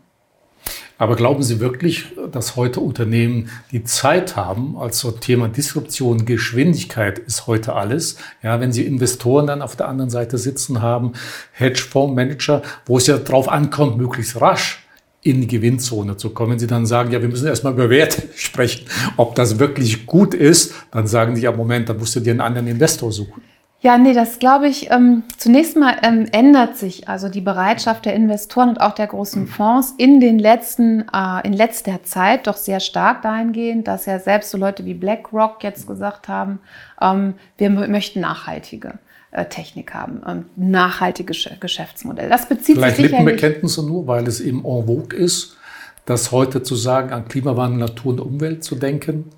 Aber 1.01 1.15
glauben 1.15 1.41
Sie 1.41 1.60
wirklich, 1.60 2.05
dass 2.31 2.55
heute 2.55 2.79
Unternehmen 2.79 3.50
die 3.72 3.84
Zeit 3.84 4.36
haben, 4.36 4.77
also 4.77 5.10
Thema 5.10 5.48
Disruption, 5.48 6.27
Geschwindigkeit 6.27 7.17
ist 7.17 7.48
heute 7.48 7.74
alles. 7.74 8.17
Ja, 8.43 8.60
wenn 8.60 8.72
Sie 8.72 8.86
Investoren 8.86 9.48
dann 9.48 9.63
auf 9.63 9.75
der 9.75 9.88
anderen 9.88 10.12
Seite 10.12 10.38
sitzen 10.38 10.84
haben, 10.84 11.13
Hedgefondsmanager, 11.53 12.62
wo 12.86 13.00
es 13.00 13.08
ja 13.08 13.17
drauf 13.17 13.50
ankommt, 13.50 13.98
möglichst 13.98 14.39
rasch 14.41 14.86
in 15.24 15.41
die 15.41 15.48
Gewinnzone 15.48 16.17
zu 16.17 16.29
kommen. 16.36 16.51
Wenn 16.51 16.60
Sie 16.60 16.67
dann 16.67 16.86
sagen, 16.86 17.10
ja, 17.12 17.20
wir 17.20 17.29
müssen 17.29 17.48
erstmal 17.48 17.74
über 17.74 17.89
Werte 17.89 18.22
sprechen, 18.36 18.86
ob 19.17 19.34
das 19.34 19.58
wirklich 19.58 20.05
gut 20.05 20.36
ist, 20.36 20.75
dann 20.91 21.08
sagen 21.08 21.34
die 21.34 21.41
ja, 21.41 21.51
Moment, 21.51 21.89
dann 21.89 21.98
musst 21.98 22.15
du 22.15 22.20
dir 22.20 22.29
einen 22.29 22.41
anderen 22.41 22.67
Investor 22.67 23.12
suchen. 23.12 23.41
Ja, 23.83 23.97
nee, 23.97 24.13
das 24.13 24.38
glaube 24.38 24.67
ich, 24.67 24.91
ähm, 24.91 25.23
zunächst 25.38 25.75
mal 25.75 25.95
ähm, 26.03 26.27
ändert 26.31 26.77
sich 26.77 27.07
also 27.09 27.29
die 27.29 27.41
Bereitschaft 27.41 28.05
der 28.05 28.13
Investoren 28.13 28.69
und 28.69 28.79
auch 28.79 28.93
der 28.93 29.07
großen 29.07 29.47
Fonds 29.47 29.95
in 29.97 30.19
den 30.19 30.38
letzten, 30.38 31.07
äh, 31.11 31.47
in 31.47 31.53
letzter 31.53 32.03
Zeit 32.03 32.45
doch 32.45 32.57
sehr 32.57 32.79
stark 32.79 33.23
dahingehend, 33.23 33.88
dass 33.88 34.05
ja 34.05 34.19
selbst 34.19 34.51
so 34.51 34.59
Leute 34.59 34.85
wie 34.85 34.93
BlackRock 34.93 35.63
jetzt 35.63 35.88
gesagt 35.88 36.27
haben, 36.27 36.59
ähm, 37.01 37.33
wir 37.57 37.71
möchten 37.71 38.19
nachhaltige 38.19 39.00
äh, 39.31 39.45
Technik 39.45 39.95
haben, 39.95 40.21
ähm, 40.27 40.45
nachhaltige 40.55 41.33
Geschäftsmodelle. 41.59 42.29
Das 42.29 42.47
bezieht 42.47 42.75
Vielleicht 42.75 42.97
sich. 42.97 43.09
Lippenbekenntnisse 43.09 43.83
nur, 43.83 44.05
weil 44.05 44.27
es 44.27 44.41
eben 44.41 44.59
en 44.59 44.85
vogue 44.85 45.17
ist, 45.17 45.57
das 46.05 46.31
heute 46.31 46.61
zu 46.61 46.75
sagen, 46.75 47.11
an 47.13 47.27
Klimawandel, 47.27 47.79
Natur 47.79 48.13
und 48.13 48.19
Umwelt 48.19 48.63
zu 48.63 48.75
denken? 48.75 49.31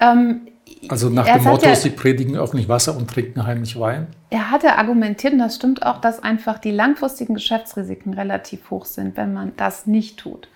Ähm, 0.00 0.42
also 0.88 1.08
nach 1.10 1.26
dem 1.26 1.44
Motto, 1.44 1.66
ja, 1.66 1.74
sie 1.74 1.90
predigen 1.90 2.36
öffentlich 2.36 2.68
Wasser 2.68 2.96
und 2.96 3.10
trinken 3.10 3.46
heimlich 3.46 3.78
Wein? 3.78 4.08
Er 4.30 4.50
hatte 4.50 4.76
argumentiert, 4.76 5.32
und 5.32 5.38
das 5.40 5.56
stimmt 5.56 5.84
auch, 5.84 6.00
dass 6.00 6.22
einfach 6.22 6.58
die 6.58 6.70
langfristigen 6.70 7.34
Geschäftsrisiken 7.34 8.14
relativ 8.14 8.70
hoch 8.70 8.84
sind, 8.84 9.16
wenn 9.16 9.32
man 9.32 9.52
das 9.56 9.86
nicht 9.86 10.18
tut. 10.18 10.48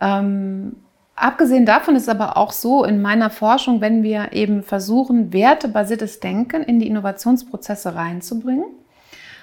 Ähm, 0.00 0.76
abgesehen 1.14 1.66
davon 1.66 1.96
ist 1.96 2.08
aber 2.08 2.36
auch 2.36 2.52
so 2.52 2.84
in 2.84 3.02
meiner 3.02 3.30
Forschung, 3.30 3.80
wenn 3.80 4.02
wir 4.02 4.32
eben 4.32 4.62
versuchen, 4.62 5.32
wertebasiertes 5.32 6.20
Denken 6.20 6.62
in 6.62 6.78
die 6.78 6.86
Innovationsprozesse 6.86 7.94
reinzubringen, 7.94 8.66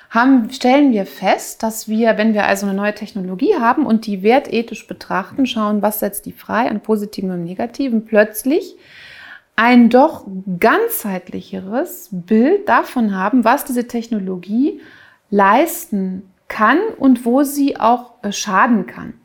haben, 0.10 0.52
stellen 0.52 0.92
wir 0.92 1.08
fest, 1.08 1.64
dass 1.64 1.88
wir, 1.88 2.18
wenn 2.18 2.36
wir 2.36 2.46
also 2.46 2.68
eine 2.68 2.76
neue 2.76 2.94
Technologie 2.94 3.56
haben 3.60 3.86
und 3.88 4.06
die 4.06 4.22
wertethisch 4.22 4.88
betrachten, 4.88 5.48
schauen, 5.48 5.82
was 5.82 6.00
setzt 6.00 6.28
die 6.28 6.32
frei 6.32 6.70
an 6.70 6.82
positiven 6.82 7.32
und 7.32 7.44
negativen, 7.44 8.06
plötzlich 8.06 8.76
ein 9.56 9.90
doch 9.90 10.26
ganzheitlicheres 10.60 12.10
Bild 12.12 12.68
davon 12.68 13.16
haben, 13.16 13.44
was 13.44 13.66
diese 13.66 13.88
Technologie 13.88 14.82
leisten 15.30 16.24
kann 16.48 16.78
und 17.00 17.26
wo 17.26 17.42
sie 17.42 17.80
auch 17.80 18.12
äh, 18.22 18.32
schaden 18.32 18.86
kann. 18.86 19.16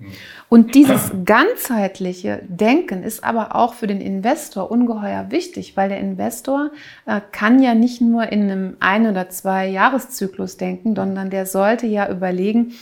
Und 0.49 0.75
dieses 0.75 1.12
ganzheitliche 1.26 2.42
Denken 2.49 3.02
ist 3.02 3.23
aber 3.23 3.54
auch 3.54 3.75
für 3.75 3.87
den 3.87 4.00
Investor 4.00 4.70
ungeheuer 4.70 5.30
wichtig, 5.30 5.76
weil 5.76 5.90
der 5.90 5.99
Investor 5.99 6.70
äh, 7.04 7.20
kann 7.32 7.62
ja 7.62 7.75
nicht 7.75 8.00
nur 8.00 8.32
in 8.32 8.50
einem 8.50 8.76
ein 8.80 9.06
oder 9.06 9.28
zwei 9.28 9.68
Jahreszyklus 9.68 10.56
denken, 10.56 10.97
sondern 10.97 11.28
der 11.28 11.44
sollte 11.44 11.87
ja 11.87 12.08
überlegen, 12.08 12.73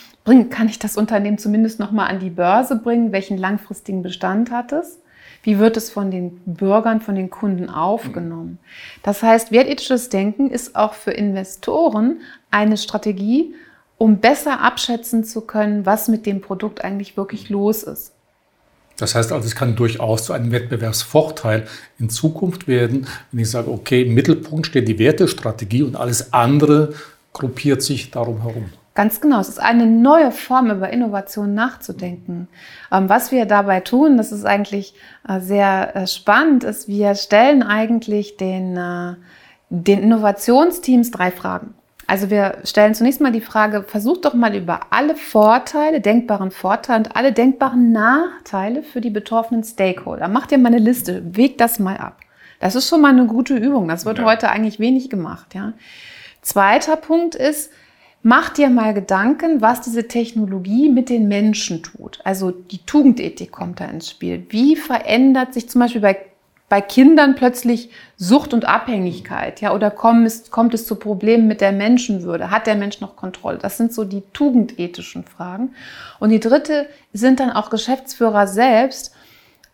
kann 0.50 0.68
ich 0.68 0.78
das 0.78 0.96
Unternehmen 0.96 1.38
zumindest 1.38 1.80
noch 1.80 1.90
mal 1.90 2.06
an 2.06 2.20
die 2.20 2.30
Börse 2.30 2.76
bringen, 2.76 3.10
welchen 3.10 3.38
langfristigen 3.38 4.02
Bestand 4.02 4.52
hat 4.52 4.72
es? 4.72 5.00
Wie 5.46 5.60
wird 5.60 5.76
es 5.76 5.90
von 5.90 6.10
den 6.10 6.40
Bürgern, 6.44 7.00
von 7.00 7.14
den 7.14 7.30
Kunden 7.30 7.70
aufgenommen? 7.70 8.58
Das 9.04 9.22
heißt, 9.22 9.52
wertethisches 9.52 10.08
Denken 10.08 10.50
ist 10.50 10.74
auch 10.74 10.92
für 10.92 11.12
Investoren 11.12 12.20
eine 12.50 12.76
Strategie, 12.76 13.54
um 13.96 14.18
besser 14.18 14.60
abschätzen 14.60 15.22
zu 15.22 15.42
können, 15.42 15.86
was 15.86 16.08
mit 16.08 16.26
dem 16.26 16.40
Produkt 16.40 16.82
eigentlich 16.82 17.16
wirklich 17.16 17.48
los 17.48 17.84
ist. 17.84 18.12
Das 18.96 19.14
heißt 19.14 19.30
also, 19.30 19.46
es 19.46 19.54
kann 19.54 19.76
durchaus 19.76 20.24
zu 20.24 20.32
einem 20.32 20.50
Wettbewerbsvorteil 20.50 21.68
in 22.00 22.10
Zukunft 22.10 22.66
werden, 22.66 23.06
wenn 23.30 23.40
ich 23.40 23.50
sage, 23.50 23.70
okay, 23.70 24.02
im 24.02 24.14
Mittelpunkt 24.14 24.66
steht 24.66 24.88
die 24.88 24.98
Wertestrategie 24.98 25.84
und 25.84 25.94
alles 25.94 26.32
andere 26.32 26.92
gruppiert 27.32 27.82
sich 27.82 28.10
darum 28.10 28.42
herum. 28.42 28.70
Ganz 28.96 29.20
genau, 29.20 29.40
es 29.40 29.50
ist 29.50 29.60
eine 29.60 29.84
neue 29.84 30.32
Form, 30.32 30.70
über 30.70 30.88
Innovation 30.88 31.52
nachzudenken. 31.52 32.48
Ähm, 32.90 33.10
was 33.10 33.30
wir 33.30 33.44
dabei 33.44 33.80
tun, 33.80 34.16
das 34.16 34.32
ist 34.32 34.46
eigentlich 34.46 34.94
äh, 35.28 35.38
sehr 35.38 35.94
äh, 35.94 36.06
spannend, 36.06 36.64
ist, 36.64 36.88
wir 36.88 37.14
stellen 37.14 37.62
eigentlich 37.62 38.38
den, 38.38 38.74
äh, 38.78 39.14
den 39.68 40.02
Innovationsteams 40.02 41.10
drei 41.10 41.30
Fragen. 41.30 41.74
Also 42.06 42.30
wir 42.30 42.56
stellen 42.64 42.94
zunächst 42.94 43.20
mal 43.20 43.32
die 43.32 43.42
Frage, 43.42 43.82
versucht 43.82 44.24
doch 44.24 44.32
mal 44.32 44.54
über 44.54 44.80
alle 44.88 45.14
Vorteile, 45.14 46.00
denkbaren 46.00 46.50
Vorteile 46.50 47.00
und 47.00 47.16
alle 47.16 47.32
denkbaren 47.32 47.92
Nachteile 47.92 48.82
für 48.82 49.02
die 49.02 49.10
betroffenen 49.10 49.62
Stakeholder. 49.62 50.28
Macht 50.28 50.52
ihr 50.52 50.58
mal 50.58 50.68
eine 50.68 50.78
Liste, 50.78 51.22
wägt 51.36 51.60
das 51.60 51.78
mal 51.78 51.98
ab. 51.98 52.20
Das 52.60 52.74
ist 52.74 52.88
schon 52.88 53.02
mal 53.02 53.12
eine 53.12 53.26
gute 53.26 53.56
Übung. 53.56 53.88
Das 53.88 54.06
wird 54.06 54.18
ja. 54.18 54.24
heute 54.24 54.48
eigentlich 54.48 54.80
wenig 54.80 55.10
gemacht. 55.10 55.54
Ja. 55.54 55.74
Zweiter 56.40 56.96
Punkt 56.96 57.34
ist, 57.34 57.70
Mach 58.28 58.48
dir 58.48 58.70
mal 58.70 58.92
Gedanken, 58.92 59.60
was 59.60 59.82
diese 59.82 60.08
Technologie 60.08 60.88
mit 60.88 61.10
den 61.10 61.28
Menschen 61.28 61.84
tut. 61.84 62.18
Also 62.24 62.50
die 62.50 62.84
Tugendethik 62.84 63.52
kommt 63.52 63.78
da 63.78 63.84
ins 63.84 64.10
Spiel. 64.10 64.44
Wie 64.48 64.74
verändert 64.74 65.54
sich 65.54 65.68
zum 65.68 65.82
Beispiel 65.82 66.00
bei, 66.00 66.18
bei 66.68 66.80
Kindern 66.80 67.36
plötzlich 67.36 67.88
Sucht 68.16 68.52
und 68.52 68.64
Abhängigkeit? 68.64 69.60
Ja, 69.60 69.72
oder 69.72 69.92
kommt 69.92 70.26
es, 70.26 70.50
kommt 70.50 70.74
es 70.74 70.88
zu 70.88 70.96
Problemen 70.96 71.46
mit 71.46 71.60
der 71.60 71.70
Menschenwürde? 71.70 72.50
Hat 72.50 72.66
der 72.66 72.74
Mensch 72.74 73.00
noch 73.00 73.14
Kontrolle? 73.14 73.58
Das 73.58 73.76
sind 73.76 73.92
so 73.92 74.02
die 74.02 74.24
tugendethischen 74.32 75.22
Fragen. 75.22 75.76
Und 76.18 76.30
die 76.30 76.40
dritte 76.40 76.88
sind 77.12 77.38
dann 77.38 77.52
auch 77.52 77.70
Geschäftsführer 77.70 78.48
selbst, 78.48 79.14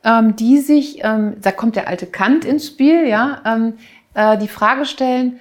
ähm, 0.05 0.37
die 0.37 0.59
sich, 0.59 1.03
ähm, 1.03 1.37
da 1.41 1.53
kommt 1.53 1.75
der 1.75 1.89
alte 1.89 2.05
Kant 2.05 2.45
ins 2.45 2.67
Spiel, 2.67 3.09
ja, 3.09 3.41
ähm, 3.47 3.79
äh, 4.13 4.37
die 4.37 4.49
Frage 4.49 4.85
stellen, 4.85 5.41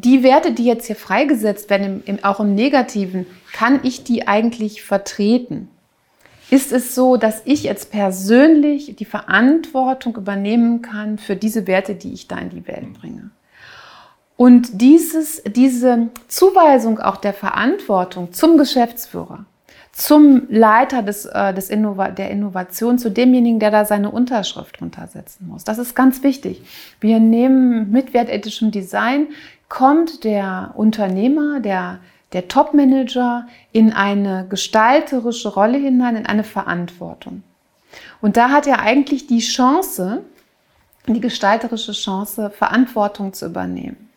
die 0.00 0.22
Werte, 0.22 0.52
die 0.52 0.64
jetzt 0.64 0.86
hier 0.86 0.96
freigesetzt 0.96 1.70
werden, 1.70 2.02
im, 2.06 2.16
im, 2.16 2.24
auch 2.24 2.40
im 2.40 2.54
Negativen, 2.54 3.26
kann 3.52 3.80
ich 3.82 4.04
die 4.04 4.26
eigentlich 4.26 4.82
vertreten? 4.82 5.68
Ist 6.50 6.72
es 6.72 6.94
so, 6.94 7.16
dass 7.16 7.42
ich 7.44 7.62
jetzt 7.62 7.90
persönlich 7.90 8.96
die 8.96 9.04
Verantwortung 9.04 10.16
übernehmen 10.16 10.82
kann 10.82 11.18
für 11.18 11.36
diese 11.36 11.66
Werte, 11.66 11.94
die 11.94 12.12
ich 12.12 12.28
da 12.28 12.38
in 12.38 12.50
die 12.50 12.66
Welt 12.66 12.92
bringe? 13.00 13.30
Und 14.36 14.80
dieses, 14.80 15.42
diese 15.44 16.08
Zuweisung 16.28 16.98
auch 16.98 17.16
der 17.16 17.32
Verantwortung 17.32 18.32
zum 18.32 18.58
Geschäftsführer, 18.58 19.46
zum 19.92 20.48
Leiter 20.48 21.02
des, 21.02 21.24
äh, 21.24 21.54
des 21.54 21.70
Innova 21.70 22.10
der 22.10 22.30
Innovation, 22.30 22.98
zu 22.98 23.10
demjenigen, 23.10 23.60
der 23.60 23.70
da 23.70 23.84
seine 23.84 24.10
Unterschrift 24.10 24.80
runtersetzen 24.80 25.46
muss. 25.46 25.62
Das 25.62 25.78
ist 25.78 25.94
ganz 25.94 26.24
wichtig. 26.24 26.62
Wir 27.00 27.20
nehmen 27.20 27.92
mit 27.92 28.12
wertethischem 28.12 28.72
Design 28.72 29.28
kommt 29.68 30.24
der 30.24 30.72
Unternehmer, 30.74 31.60
der, 31.60 31.98
der 32.32 32.48
Top-Manager 32.48 33.46
in 33.72 33.92
eine 33.92 34.46
gestalterische 34.48 35.48
Rolle 35.48 35.78
hinein, 35.78 36.16
in 36.16 36.26
eine 36.26 36.44
Verantwortung. 36.44 37.42
Und 38.20 38.36
da 38.36 38.50
hat 38.50 38.66
er 38.66 38.80
eigentlich 38.80 39.26
die 39.26 39.40
Chance, 39.40 40.22
die 41.06 41.20
gestalterische 41.20 41.92
Chance, 41.92 42.50
Verantwortung 42.50 43.32
zu 43.32 43.46
übernehmen. 43.46 44.08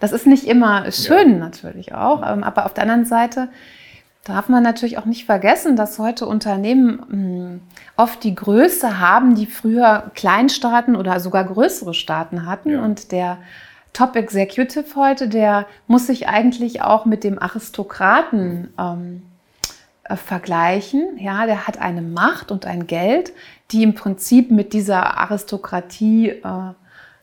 Das 0.00 0.12
ist 0.12 0.26
nicht 0.26 0.48
immer 0.48 0.90
schön 0.90 1.32
ja. 1.32 1.38
natürlich 1.38 1.94
auch, 1.94 2.22
ähm, 2.28 2.42
aber 2.42 2.66
auf 2.66 2.74
der 2.74 2.82
anderen 2.82 3.04
Seite 3.04 3.48
darf 4.24 4.48
man 4.48 4.62
natürlich 4.62 4.98
auch 4.98 5.04
nicht 5.04 5.26
vergessen, 5.26 5.76
dass 5.76 5.98
heute 5.98 6.26
Unternehmen 6.26 7.02
hm, 7.08 7.60
oft 7.96 8.22
die 8.24 8.34
Größe 8.34 9.00
haben, 9.00 9.34
die 9.34 9.46
früher 9.46 10.10
Kleinstaaten 10.14 10.96
oder 10.96 11.20
sogar 11.20 11.44
größere 11.44 11.94
Staaten 11.94 12.46
hatten 12.46 12.70
ja. 12.70 12.82
und 12.82 13.12
der 13.12 13.38
Top 13.92 14.16
Executive 14.16 14.96
heute, 14.96 15.28
der 15.28 15.66
muss 15.86 16.06
sich 16.06 16.28
eigentlich 16.28 16.80
auch 16.82 17.04
mit 17.04 17.24
dem 17.24 17.38
Aristokraten 17.38 18.72
ähm, 18.78 19.22
äh, 20.04 20.16
vergleichen. 20.16 21.18
Ja, 21.18 21.46
der 21.46 21.66
hat 21.66 21.78
eine 21.78 22.02
Macht 22.02 22.50
und 22.50 22.66
ein 22.66 22.86
Geld, 22.86 23.32
die 23.70 23.82
im 23.82 23.94
Prinzip 23.94 24.50
mit 24.50 24.72
dieser 24.72 25.18
Aristokratie 25.18 26.30
äh, 26.30 26.72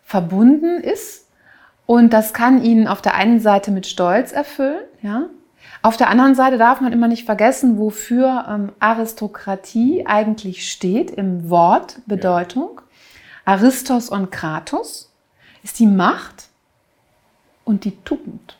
verbunden 0.03 0.79
ist. 0.79 1.27
Und 1.85 2.13
das 2.13 2.33
kann 2.33 2.63
ihn 2.63 2.87
auf 2.87 3.01
der 3.01 3.15
einen 3.15 3.39
Seite 3.39 3.71
mit 3.71 3.87
Stolz 3.87 4.31
erfüllen. 4.31 4.83
Ja. 5.01 5.23
Auf 5.81 5.97
der 5.97 6.09
anderen 6.09 6.35
Seite 6.35 6.57
darf 6.57 6.81
man 6.81 6.93
immer 6.93 7.07
nicht 7.07 7.25
vergessen, 7.25 7.79
wofür 7.79 8.45
ähm, 8.47 8.71
Aristokratie 8.79 10.05
eigentlich 10.05 10.71
steht 10.71 11.09
im 11.09 11.49
Wort 11.49 11.99
Bedeutung. 12.05 12.71
Ja. 12.75 13.53
Aristos 13.53 14.09
und 14.09 14.31
Kratos 14.31 15.11
ist 15.63 15.79
die 15.79 15.87
Macht 15.87 16.49
und 17.69 17.85
die 17.85 17.95
Tugend. 18.03 18.57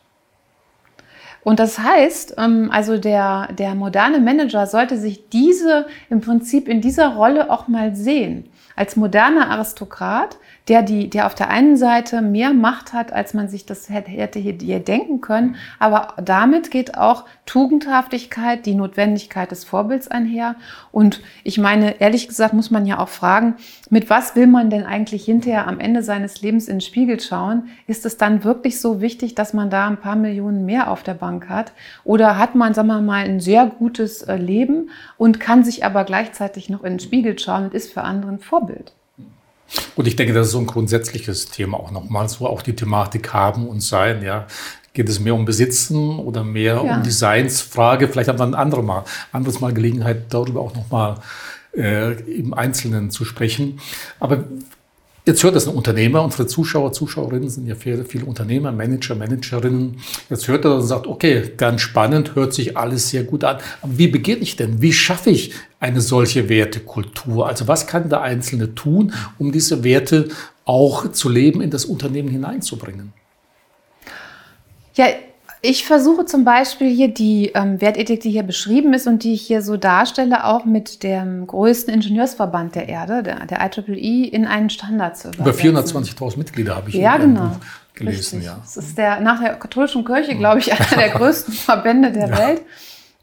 Und 1.44 1.60
das 1.60 1.80
heißt, 1.80 2.36
ähm, 2.38 2.70
also 2.72 2.98
der, 2.98 3.50
der 3.58 3.74
moderne 3.74 4.20
Manager 4.20 4.68
sollte 4.68 4.98
sich 4.98 5.30
diese 5.30 5.88
im 6.10 6.22
Prinzip 6.22 6.68
in 6.68 6.80
dieser 6.80 7.16
Rolle 7.16 7.50
auch 7.50 7.68
mal 7.68 7.96
sehen. 7.96 8.46
Als 8.76 8.96
moderner 8.96 9.50
Aristokrat 9.50 10.38
der, 10.70 10.84
die, 10.84 11.10
der 11.10 11.26
auf 11.26 11.34
der 11.34 11.50
einen 11.50 11.76
Seite 11.78 12.22
mehr 12.22 12.54
Macht 12.54 12.94
hat, 12.94 13.12
als 13.12 13.34
man 13.34 13.50
sich 13.50 13.66
das 13.66 13.90
hätte 13.90 14.40
hier 14.40 14.80
denken 14.80 15.20
können. 15.20 15.56
Aber 15.80 16.14
damit 16.24 16.70
geht 16.70 16.96
auch 16.96 17.26
Tugendhaftigkeit, 17.48 18.68
die 18.68 18.76
Notwendigkeit 18.76 19.50
des 19.50 19.66
Vorbilds 19.66 20.08
einher. 20.08 20.56
Und 20.92 21.22
ich 21.44 21.58
meine, 21.58 22.00
ehrlich 22.00 22.28
gesagt, 22.28 22.54
muss 22.54 22.70
man 22.70 22.86
ja 22.86 23.00
auch 23.00 23.10
fragen, 23.10 23.56
mit 23.90 24.12
was 24.12 24.36
will 24.36 24.46
man 24.46 24.70
denn 24.70 24.86
eigentlich 24.86 25.26
hinterher 25.26 25.68
am 25.68 25.80
Ende 25.80 26.04
seines 26.04 26.42
Lebens 26.44 26.68
in 26.68 26.76
den 26.76 26.82
Spiegel 26.82 27.20
schauen? 27.20 27.70
Ist 27.88 28.06
es 28.06 28.18
dann 28.18 28.44
wirklich 28.44 28.80
so 28.80 29.02
wichtig, 29.02 29.34
dass 29.34 29.54
man 29.54 29.72
da 29.72 29.88
ein 29.88 29.98
paar 29.98 30.16
Millionen 30.16 30.66
mehr 30.66 30.92
auf 30.92 31.02
der 31.02 31.16
Bank 31.16 31.50
hat? 31.50 31.74
Oder 32.04 32.38
hat 32.38 32.54
man, 32.54 32.76
sagen 32.76 32.90
wir 32.90 33.02
mal, 33.02 33.26
ein 33.26 33.40
sehr 33.40 33.66
gutes 33.66 34.22
äh, 34.22 34.36
Leben 34.36 34.92
und 35.18 35.40
kann 35.40 35.64
sich 35.64 35.84
aber 35.84 36.04
gleichzeitig 36.04 36.70
noch 36.70 36.84
in 36.84 36.94
den 36.94 37.00
Spiegel 37.00 37.40
schauen 37.40 37.66
und 37.66 37.74
ist 37.74 37.92
für 37.92 38.04
andere 38.04 38.34
ein 38.34 38.40
Vorbild? 38.40 38.94
Und 39.96 40.08
ich 40.08 40.16
denke, 40.16 40.34
das 40.34 40.48
ist 40.48 40.54
so 40.54 40.60
ein 40.60 40.68
grundsätzliches 40.68 41.50
Thema 41.50 41.80
auch 41.80 41.92
nochmal, 41.92 42.28
so 42.30 42.48
auch 42.48 42.62
die 42.62 42.76
Thematik 42.76 43.34
haben 43.34 43.68
und 43.68 43.82
sein. 43.82 44.24
Ja, 44.24 44.48
Geht 44.94 45.08
es 45.08 45.20
mehr 45.20 45.36
um 45.36 45.46
Besitzen 45.46 46.18
oder 46.18 46.44
mehr 46.44 46.82
ja. 46.84 46.96
um 46.96 47.04
Designsfrage? 47.04 48.08
Vielleicht 48.08 48.28
haben 48.28 48.40
wir 48.40 48.46
ein 48.46 48.56
anderes 48.56 48.84
Mal, 48.84 49.04
anderes 49.32 49.60
Mal 49.60 49.72
Gelegenheit, 49.72 50.34
darüber 50.34 50.62
auch 50.62 50.74
nochmal 50.76 51.18
äh, 51.78 52.14
im 52.14 52.56
Einzelnen 52.56 53.12
zu 53.12 53.24
sprechen. 53.24 53.80
Aber 54.20 54.44
Jetzt 55.26 55.44
hört 55.44 55.56
das 55.56 55.68
ein 55.68 55.76
Unternehmer, 55.76 56.24
unsere 56.24 56.48
Zuschauer, 56.48 56.94
Zuschauerinnen 56.94 57.50
sind 57.50 57.68
ja 57.68 57.76
viele, 57.76 58.06
viele 58.06 58.26
Unternehmer, 58.26 58.72
Manager, 58.72 59.16
Managerinnen. 59.16 60.00
Jetzt 60.30 60.48
hört 60.48 60.66
er 60.66 60.76
und 60.76 60.84
sagt, 60.84 61.08
okay, 61.08 61.52
ganz 61.58 61.82
spannend, 61.82 62.36
hört 62.36 62.54
sich 62.54 62.78
alles 62.78 63.10
sehr 63.10 63.24
gut 63.24 63.44
an. 63.44 63.58
Aber 63.82 63.98
wie 63.98 64.08
beginne 64.08 64.42
ich 64.42 64.56
denn? 64.56 64.82
Wie 64.82 64.94
schaffe 64.94 65.30
ich 65.30 65.54
eine 65.80 66.02
solche 66.02 66.50
Wertekultur? 66.50 67.48
Also 67.48 67.68
was 67.68 67.86
kann 67.86 68.10
der 68.10 68.22
Einzelne 68.22 68.74
tun, 68.76 69.14
um 69.38 69.52
diese 69.52 69.84
Werte 69.84 70.30
auch 70.66 71.12
zu 71.12 71.30
leben, 71.30 71.62
in 71.62 71.70
das 71.70 71.86
Unternehmen 71.86 72.30
hineinzubringen? 72.30 73.14
Ja, 74.96 75.08
ich 75.62 75.86
versuche 75.86 76.26
zum 76.26 76.46
Beispiel 76.46 76.90
hier 76.90 77.10
die 77.10 77.52
ähm, 77.54 77.82
Wertethik, 77.82 78.22
die 78.22 78.32
hier 78.32 78.44
beschrieben 78.44 78.94
ist 78.94 79.08
und 79.08 79.24
die 79.24 79.34
ich 79.34 79.42
hier 79.42 79.62
so 79.62 79.76
darstelle, 79.76 80.46
auch 80.46 80.64
mit 80.64 81.04
dem 81.04 81.48
größten 81.48 81.94
Ingenieursverband 81.94 82.76
der 82.76 82.88
Erde, 82.88 83.24
der, 83.24 83.46
der 83.46 83.60
IEEE, 83.88 84.30
in 84.30 84.46
einen 84.46 84.70
Standard 84.70 85.18
zu 85.18 85.30
übersetzen. 85.30 85.70
Über 85.70 85.80
420.000 85.82 86.38
Mitglieder 86.38 86.76
habe 86.78 86.90
ich 86.90 86.96
ja, 86.96 87.16
in 87.16 87.34
genau. 87.34 87.48
Buch 87.48 87.58
gelesen. 87.94 88.40
Richtig. 88.40 88.44
Ja. 88.46 88.60
Das 88.62 88.78
ist 88.78 88.98
der, 88.98 89.20
nach 89.20 89.42
der 89.42 89.56
katholischen 89.56 90.06
Kirche, 90.06 90.36
glaube 90.36 90.60
ich, 90.60 90.72
einer 90.80 91.02
der 91.02 91.10
größten 91.10 91.54
Verbände 91.54 92.12
der 92.12 92.30
ja. 92.30 92.38
Welt. 92.38 92.62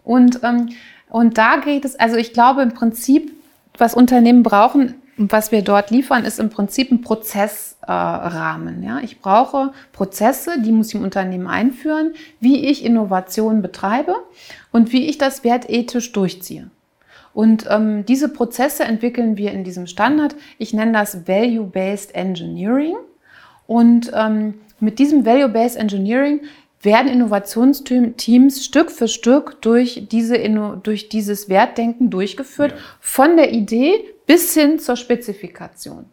Und, 0.05 0.40
ähm, 0.43 0.69
und 1.09 1.38
da 1.38 1.57
geht 1.57 1.85
es, 1.85 1.97
also 1.99 2.16
ich 2.16 2.33
glaube 2.35 2.62
im 2.62 2.73
Prinzip, 2.73 3.33
was 3.78 3.95
Unternehmen 3.95 4.43
brauchen, 4.43 4.95
was 5.18 5.50
wir 5.50 5.62
dort 5.62 5.90
liefern, 5.90 6.25
ist 6.25 6.38
im 6.38 6.50
Prinzip 6.50 6.90
ein 6.90 7.00
Prozessrahmen. 7.00 8.82
Äh, 8.82 8.87
ja? 8.87 9.00
Ich 9.02 9.20
brauche 9.20 9.73
Prozesse, 9.92 10.61
die 10.61 10.73
muss 10.73 10.88
ich 10.88 10.96
im 10.96 11.04
Unternehmen 11.04 11.46
einführen, 11.46 12.14
wie 12.38 12.66
ich 12.66 12.85
Innovation 12.85 13.62
betreibe 13.62 14.14
und 14.73 14.92
wie 14.92 15.06
ich 15.08 15.16
das 15.16 15.42
wertethisch 15.42 16.12
durchziehe. 16.12 16.70
Und 17.32 17.66
ähm, 17.68 18.04
diese 18.06 18.28
Prozesse 18.28 18.85
entwickeln 18.85 19.37
wir 19.37 19.52
in 19.52 19.64
diesem 19.64 19.87
Standard. 19.87 20.37
Ich 20.58 20.73
nenne 20.73 20.92
das 20.92 21.26
Value-Based 21.26 22.14
Engineering. 22.14 22.96
Und 23.66 24.11
ähm, 24.14 24.54
mit 24.80 24.99
diesem 24.99 25.25
Value-Based 25.26 25.76
Engineering 25.76 26.40
werden 26.82 27.11
Innovationsteams 27.11 28.64
Stück 28.64 28.90
für 28.90 29.08
Stück 29.08 29.61
durch, 29.62 30.08
diese, 30.11 30.38
durch 30.82 31.08
dieses 31.08 31.49
Wertdenken 31.49 32.11
durchgeführt, 32.11 32.73
ja. 32.73 32.78
von 33.00 33.37
der 33.37 33.52
Idee 33.52 33.92
bis 34.26 34.54
hin 34.54 34.78
zur 34.78 34.97
Spezifikation. 34.97 36.06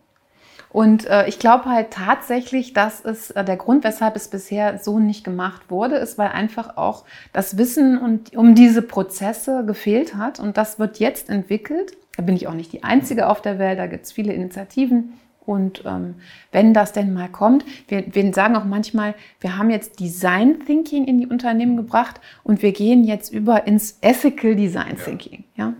Und 0.74 1.06
äh, 1.06 1.28
ich 1.28 1.38
glaube 1.38 1.66
halt 1.66 1.92
tatsächlich, 1.92 2.74
dass 2.74 3.06
es 3.06 3.30
äh, 3.32 3.46
der 3.46 3.58
Grund, 3.58 3.84
weshalb 3.84 4.16
es 4.16 4.28
bisher 4.28 4.80
so 4.80 4.98
nicht 4.98 5.24
gemacht 5.24 5.70
wurde, 5.70 5.98
ist, 5.98 6.18
weil 6.18 6.30
einfach 6.30 6.78
auch 6.78 7.06
das 7.32 7.58
Wissen 7.58 8.00
und, 8.00 8.36
um 8.36 8.56
diese 8.56 8.82
Prozesse 8.82 9.64
gefehlt 9.66 10.16
hat. 10.16 10.40
Und 10.40 10.58
das 10.58 10.80
wird 10.80 10.98
jetzt 11.00 11.30
entwickelt. 11.30 11.96
Da 12.18 12.24
bin 12.24 12.36
ich 12.36 12.48
auch 12.48 12.56
nicht 12.56 12.74
die 12.74 12.84
Einzige 12.84 13.30
auf 13.30 13.42
der 13.42 13.60
Welt, 13.60 13.78
da 13.78 13.86
gibt 13.86 14.06
es 14.06 14.12
viele 14.12 14.34
Initiativen. 14.34 15.14
Und 15.46 15.84
ähm, 15.86 16.16
wenn 16.52 16.74
das 16.74 16.92
denn 16.92 17.14
mal 17.14 17.30
kommt, 17.30 17.66
wir, 17.88 18.04
wir 18.08 18.34
sagen 18.34 18.56
auch 18.56 18.66
manchmal, 18.66 19.14
wir 19.42 19.58
haben 19.58 19.70
jetzt 19.70 20.00
Design 20.00 20.66
Thinking 20.66 21.06
in 21.06 21.20
die 21.20 21.28
Unternehmen 21.28 21.78
gebracht 21.78 22.20
und 22.44 22.64
wir 22.64 22.72
gehen 22.72 23.04
jetzt 23.04 23.32
über 23.32 23.68
ins 23.68 24.00
Ethical 24.02 24.56
Design 24.56 24.98
Thinking. 24.98 25.44
Ja? 25.56 25.74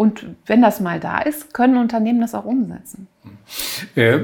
Und 0.00 0.24
wenn 0.46 0.62
das 0.62 0.80
mal 0.80 0.98
da 0.98 1.18
ist, 1.20 1.52
können 1.52 1.76
Unternehmen 1.76 2.22
das 2.22 2.34
auch 2.34 2.46
umsetzen. 2.46 3.06
Äh, 3.94 4.20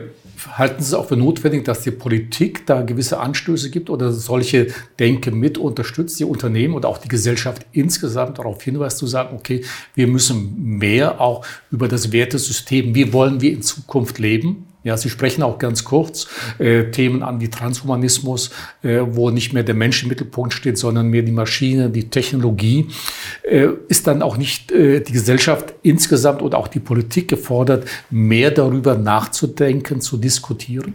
halten 0.57 0.83
Sie 0.83 0.87
es 0.87 0.95
auch 0.95 1.05
für 1.05 1.19
notwendig, 1.19 1.67
dass 1.67 1.83
die 1.83 1.91
Politik 1.91 2.65
da 2.65 2.81
gewisse 2.81 3.21
Anstöße 3.21 3.69
gibt 3.69 3.91
oder 3.91 4.11
solche 4.11 4.69
Denke 4.99 5.33
mit 5.33 5.59
unterstützt, 5.59 6.19
die 6.19 6.25
Unternehmen 6.25 6.73
oder 6.73 6.89
auch 6.89 6.97
die 6.97 7.09
Gesellschaft 7.09 7.67
insgesamt 7.73 8.39
darauf 8.39 8.63
hinweist, 8.63 8.97
zu 8.97 9.07
sagen, 9.07 9.37
okay, 9.37 9.67
wir 9.95 10.07
müssen 10.07 10.79
mehr 10.79 11.21
auch 11.21 11.45
über 11.71 11.89
das 11.89 12.11
Wertesystem, 12.11 12.95
wie 12.95 13.13
wollen 13.13 13.43
wir 13.43 13.53
in 13.53 13.61
Zukunft 13.61 14.19
leben, 14.19 14.67
ja, 14.87 14.97
Sie 14.97 15.11
sprechen 15.11 15.43
auch 15.43 15.59
ganz 15.59 15.83
kurz 15.83 16.29
äh, 16.59 16.93
Themen 16.93 17.25
an 17.25 17.41
wie 17.41 17.51
Transhumanismus, 17.51 18.51
äh, 18.85 19.01
wo 19.05 19.31
nicht 19.31 19.53
mehr 19.53 19.65
der 19.65 19.75
Mensch 19.75 20.05
im 20.05 20.09
Mittelpunkt 20.09 20.53
steht, 20.53 20.79
sondern 20.79 21.09
mehr 21.09 21.23
die 21.23 21.33
Maschine, 21.33 21.91
die 21.91 22.09
Technologie. 22.09 22.87
Äh, 23.43 23.67
ist 23.89 24.07
dann 24.07 24.23
auch 24.23 24.37
nicht 24.37 24.71
äh, 24.71 25.01
die 25.01 25.11
Gesellschaft 25.11 25.75
insgesamt 25.83 26.41
oder 26.41 26.57
auch 26.57 26.69
die 26.69 26.79
Politik 26.79 27.27
gefordert, 27.27 27.89
mehr 28.11 28.53
darüber 28.53 28.97
nachzudenken, 28.97 30.01
zu 30.01 30.19
diskutieren? 30.19 30.95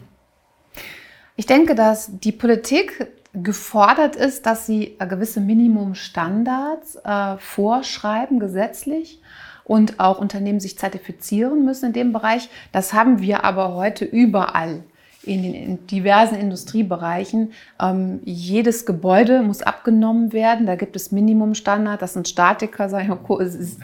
Ich 1.35 1.45
denke, 1.45 1.75
dass 1.75 2.11
die 2.17 2.31
Politik 2.31 3.07
gefordert 3.33 4.15
ist, 4.15 4.45
dass 4.45 4.65
sie 4.65 4.97
gewisse 4.99 5.41
Minimumstandards 5.41 6.95
äh, 7.03 7.37
vorschreiben, 7.39 8.39
gesetzlich 8.39 9.21
und 9.63 9.99
auch 9.99 10.19
Unternehmen 10.19 10.59
sich 10.59 10.77
zertifizieren 10.77 11.65
müssen 11.65 11.87
in 11.87 11.93
dem 11.93 12.13
Bereich. 12.13 12.49
Das 12.71 12.93
haben 12.93 13.21
wir 13.21 13.43
aber 13.43 13.73
heute 13.73 14.05
überall 14.05 14.83
in 15.23 15.43
den 15.43 15.53
in 15.53 15.87
diversen 15.87 16.35
Industriebereichen. 16.35 17.53
Ähm, 17.79 18.21
jedes 18.23 18.85
Gebäude 18.85 19.43
muss 19.43 19.61
abgenommen 19.61 20.33
werden. 20.33 20.65
Da 20.65 20.75
gibt 20.75 20.95
es 20.95 21.11
Minimumstandard, 21.11 22.01
dass 22.01 22.15
ein 22.15 22.25
Statiker 22.25 22.89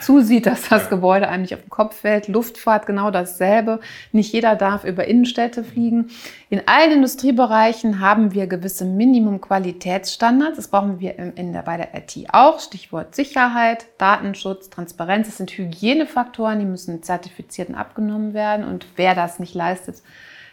zusieht, 0.01 0.45
dass 0.47 0.69
das 0.69 0.89
Gebäude 0.89 1.29
einem 1.29 1.43
nicht 1.43 1.53
auf 1.53 1.61
den 1.61 1.69
Kopf 1.69 1.97
fällt. 1.97 2.27
Luftfahrt 2.27 2.87
genau 2.87 3.11
dasselbe. 3.11 3.79
Nicht 4.11 4.33
jeder 4.33 4.55
darf 4.55 4.83
über 4.83 5.05
Innenstädte 5.05 5.63
fliegen. 5.63 6.09
In 6.49 6.61
allen 6.65 6.91
Industriebereichen 6.91 7.99
haben 7.99 8.33
wir 8.33 8.47
gewisse 8.47 8.85
Minimum-Qualitätsstandards. 8.85 10.55
Das 10.55 10.69
brauchen 10.69 10.99
wir 10.99 11.19
in 11.19 11.53
der, 11.53 11.61
bei 11.61 11.77
der 11.77 11.93
IT 11.93 12.27
auch. 12.31 12.59
Stichwort 12.59 13.13
Sicherheit, 13.15 13.85
Datenschutz, 13.99 14.71
Transparenz. 14.71 15.27
Das 15.27 15.37
sind 15.37 15.51
Hygienefaktoren, 15.51 16.59
die 16.59 16.65
müssen 16.65 17.03
zertifiziert 17.03 17.69
und 17.69 17.75
abgenommen 17.75 18.33
werden. 18.33 18.65
Und 18.65 18.87
wer 18.95 19.13
das 19.13 19.39
nicht 19.39 19.53
leistet, 19.53 20.01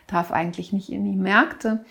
darf 0.07 0.31
eigentlich 0.33 0.73
nicht 0.73 0.91
in 0.91 1.05
die 1.05 1.17
Märkte. 1.17 1.85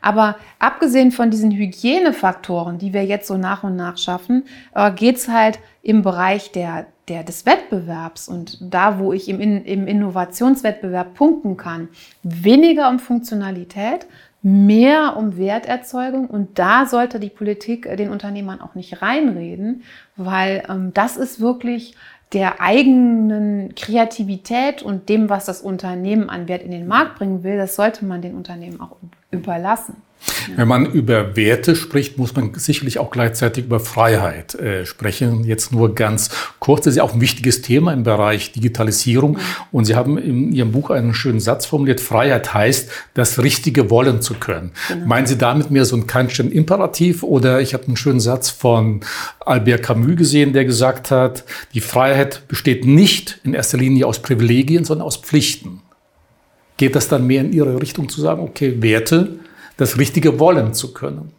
Aber 0.00 0.36
abgesehen 0.58 1.12
von 1.12 1.30
diesen 1.30 1.50
Hygienefaktoren, 1.50 2.78
die 2.78 2.92
wir 2.92 3.04
jetzt 3.04 3.26
so 3.26 3.36
nach 3.36 3.64
und 3.64 3.76
nach 3.76 3.98
schaffen, 3.98 4.44
äh, 4.74 4.90
geht 4.92 5.16
es 5.16 5.28
halt 5.28 5.58
im 5.82 6.02
Bereich 6.02 6.52
der, 6.52 6.86
der, 7.08 7.24
des 7.24 7.46
Wettbewerbs 7.46 8.28
und 8.28 8.58
da, 8.60 8.98
wo 8.98 9.12
ich 9.12 9.28
im, 9.28 9.40
im 9.40 9.86
Innovationswettbewerb 9.86 11.14
punkten 11.14 11.56
kann, 11.56 11.88
weniger 12.22 12.88
um 12.88 12.98
Funktionalität, 12.98 14.06
mehr 14.42 15.16
um 15.16 15.36
Werterzeugung 15.36 16.26
und 16.26 16.58
da 16.58 16.86
sollte 16.86 17.20
die 17.20 17.28
Politik 17.28 17.84
den 17.96 18.10
Unternehmern 18.10 18.60
auch 18.60 18.74
nicht 18.74 19.02
reinreden, 19.02 19.82
weil 20.16 20.62
ähm, 20.68 20.92
das 20.94 21.16
ist 21.18 21.40
wirklich 21.40 21.94
der 22.32 22.60
eigenen 22.60 23.74
Kreativität 23.74 24.82
und 24.82 25.08
dem, 25.08 25.28
was 25.28 25.46
das 25.46 25.62
Unternehmen 25.62 26.30
an 26.30 26.46
Wert 26.46 26.62
in 26.62 26.70
den 26.70 26.86
Markt 26.86 27.18
bringen 27.18 27.42
will, 27.42 27.56
das 27.56 27.74
sollte 27.74 28.04
man 28.04 28.22
den 28.22 28.34
Unternehmen 28.36 28.80
auch 28.80 28.96
überlassen. 29.30 29.96
Wenn 30.56 30.68
man 30.68 30.86
über 30.86 31.36
Werte 31.36 31.76
spricht, 31.76 32.18
muss 32.18 32.34
man 32.34 32.52
sicherlich 32.54 32.98
auch 32.98 33.10
gleichzeitig 33.10 33.64
über 33.64 33.80
Freiheit 33.80 34.54
äh, 34.54 34.84
sprechen. 34.84 35.44
Jetzt 35.44 35.72
nur 35.72 35.94
ganz 35.94 36.30
kurz, 36.58 36.84
das 36.84 36.92
ist 36.92 36.96
ja 36.98 37.02
auch 37.02 37.14
ein 37.14 37.20
wichtiges 37.20 37.62
Thema 37.62 37.92
im 37.92 38.02
Bereich 38.02 38.52
Digitalisierung. 38.52 39.38
Und 39.72 39.84
Sie 39.84 39.94
haben 39.96 40.18
in 40.18 40.52
Ihrem 40.52 40.72
Buch 40.72 40.90
einen 40.90 41.14
schönen 41.14 41.40
Satz 41.40 41.66
formuliert, 41.66 42.00
Freiheit 42.00 42.52
heißt, 42.52 42.90
das 43.14 43.42
Richtige 43.42 43.90
wollen 43.90 44.22
zu 44.22 44.34
können. 44.34 44.72
Genau. 44.88 45.06
Meinen 45.06 45.26
Sie 45.26 45.38
damit 45.38 45.70
mehr 45.70 45.84
so 45.84 45.96
ein 45.96 46.06
Kantschen 46.06 46.52
Imperativ 46.52 47.22
oder 47.22 47.60
ich 47.60 47.74
habe 47.74 47.86
einen 47.86 47.96
schönen 47.96 48.20
Satz 48.20 48.50
von 48.50 49.00
Albert 49.40 49.82
Camus 49.82 50.16
gesehen, 50.16 50.52
der 50.52 50.64
gesagt 50.64 51.10
hat, 51.10 51.44
die 51.74 51.80
Freiheit 51.80 52.46
besteht 52.48 52.84
nicht 52.84 53.40
in 53.44 53.54
erster 53.54 53.78
Linie 53.78 54.06
aus 54.06 54.20
Privilegien, 54.20 54.84
sondern 54.84 55.06
aus 55.06 55.16
Pflichten. 55.16 55.82
Geht 56.76 56.96
das 56.96 57.08
dann 57.08 57.26
mehr 57.26 57.42
in 57.42 57.52
Ihre 57.52 57.80
Richtung 57.80 58.08
zu 58.08 58.20
sagen, 58.20 58.40
okay, 58.40 58.76
Werte, 58.80 59.38
das 59.80 59.98
Richtige 59.98 60.38
wollen 60.38 60.74
zu 60.74 60.92
können? 60.92 61.32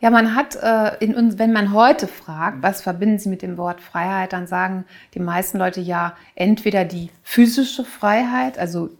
Ja, 0.00 0.10
man 0.10 0.34
hat, 0.34 0.56
äh, 0.56 1.02
in 1.02 1.14
uns, 1.14 1.38
wenn 1.38 1.52
man 1.52 1.72
heute 1.72 2.08
fragt, 2.08 2.62
was 2.62 2.82
verbinden 2.82 3.18
Sie 3.18 3.28
mit 3.28 3.42
dem 3.42 3.56
Wort 3.56 3.80
Freiheit, 3.80 4.32
dann 4.32 4.46
sagen 4.46 4.84
die 5.14 5.20
meisten 5.20 5.56
Leute 5.56 5.80
ja 5.80 6.14
entweder 6.34 6.84
die 6.84 7.10
physische 7.22 7.84
Freiheit, 7.84 8.58
also 8.58 8.90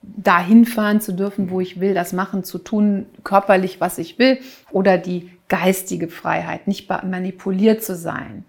dahin 0.00 0.64
fahren 0.64 1.00
zu 1.00 1.12
dürfen, 1.12 1.50
wo 1.50 1.60
ich 1.60 1.80
will, 1.80 1.92
das 1.92 2.12
machen 2.12 2.44
zu 2.44 2.58
tun, 2.58 3.06
körperlich, 3.24 3.80
was 3.80 3.98
ich 3.98 4.18
will, 4.18 4.38
oder 4.70 4.96
die 4.96 5.30
geistige 5.48 6.08
Freiheit, 6.08 6.66
nicht 6.66 6.88
manipuliert 6.88 7.82
zu 7.82 7.96
sein. 7.96 8.44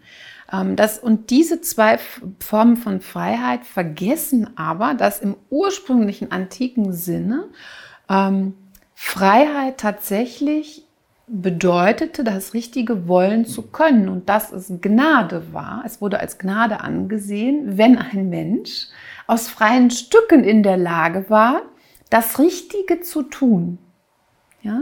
Ähm, 0.54 0.75
das, 0.75 0.99
und 0.99 1.32
diese 1.32 1.60
zwei 1.62 1.97
Formen 2.39 2.78
von 2.78 3.01
Freiheit 3.01 3.65
vergessen 3.65 4.51
aber, 4.56 4.93
dass 4.93 5.19
im 5.19 5.36
ursprünglichen 5.49 6.32
antiken 6.32 6.93
Sinne 6.93 7.45
ähm, 8.10 8.54
Freiheit 9.15 9.78
tatsächlich 9.78 10.84
bedeutete, 11.25 12.25
das 12.25 12.54
Richtige 12.54 13.08
wollen 13.08 13.45
zu 13.45 13.62
können 13.62 14.10
und 14.10 14.28
dass 14.28 14.51
es 14.51 14.69
Gnade 14.82 15.54
war. 15.54 15.84
Es 15.86 16.01
wurde 16.01 16.19
als 16.19 16.38
Gnade 16.38 16.82
angesehen, 16.82 17.78
wenn 17.78 17.97
ein 17.97 18.30
Mensch 18.30 18.88
aus 19.25 19.47
freien 19.47 19.89
Stücken 19.89 20.43
in 20.43 20.63
der 20.63 20.75
Lage 20.75 21.30
war, 21.30 21.62
das 22.10 22.39
Richtige 22.39 22.99
zu 22.99 23.23
tun. 23.23 23.78
Ja? 24.63 24.82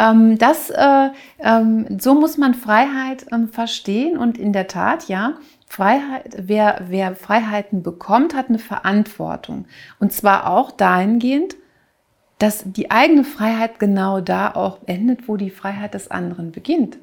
Ähm, 0.00 0.36
das, 0.36 0.70
äh, 0.70 1.10
ähm, 1.38 1.96
so 2.00 2.14
muss 2.14 2.38
man 2.38 2.54
Freiheit 2.54 3.26
ähm, 3.30 3.50
verstehen 3.50 4.18
und 4.18 4.36
in 4.36 4.52
der 4.52 4.66
Tat, 4.66 5.06
ja, 5.06 5.34
Freiheit, 5.68 6.34
wer, 6.36 6.86
wer 6.88 7.14
Freiheiten 7.14 7.84
bekommt, 7.84 8.34
hat 8.34 8.48
eine 8.48 8.58
Verantwortung. 8.58 9.66
Und 10.00 10.12
zwar 10.12 10.50
auch 10.50 10.72
dahingehend, 10.72 11.54
dass 12.40 12.64
die 12.64 12.90
eigene 12.90 13.22
Freiheit 13.22 13.78
genau 13.78 14.20
da 14.20 14.50
auch 14.50 14.78
endet, 14.86 15.28
wo 15.28 15.36
die 15.36 15.50
Freiheit 15.50 15.92
des 15.94 16.10
anderen 16.10 16.52
beginnt. 16.52 16.98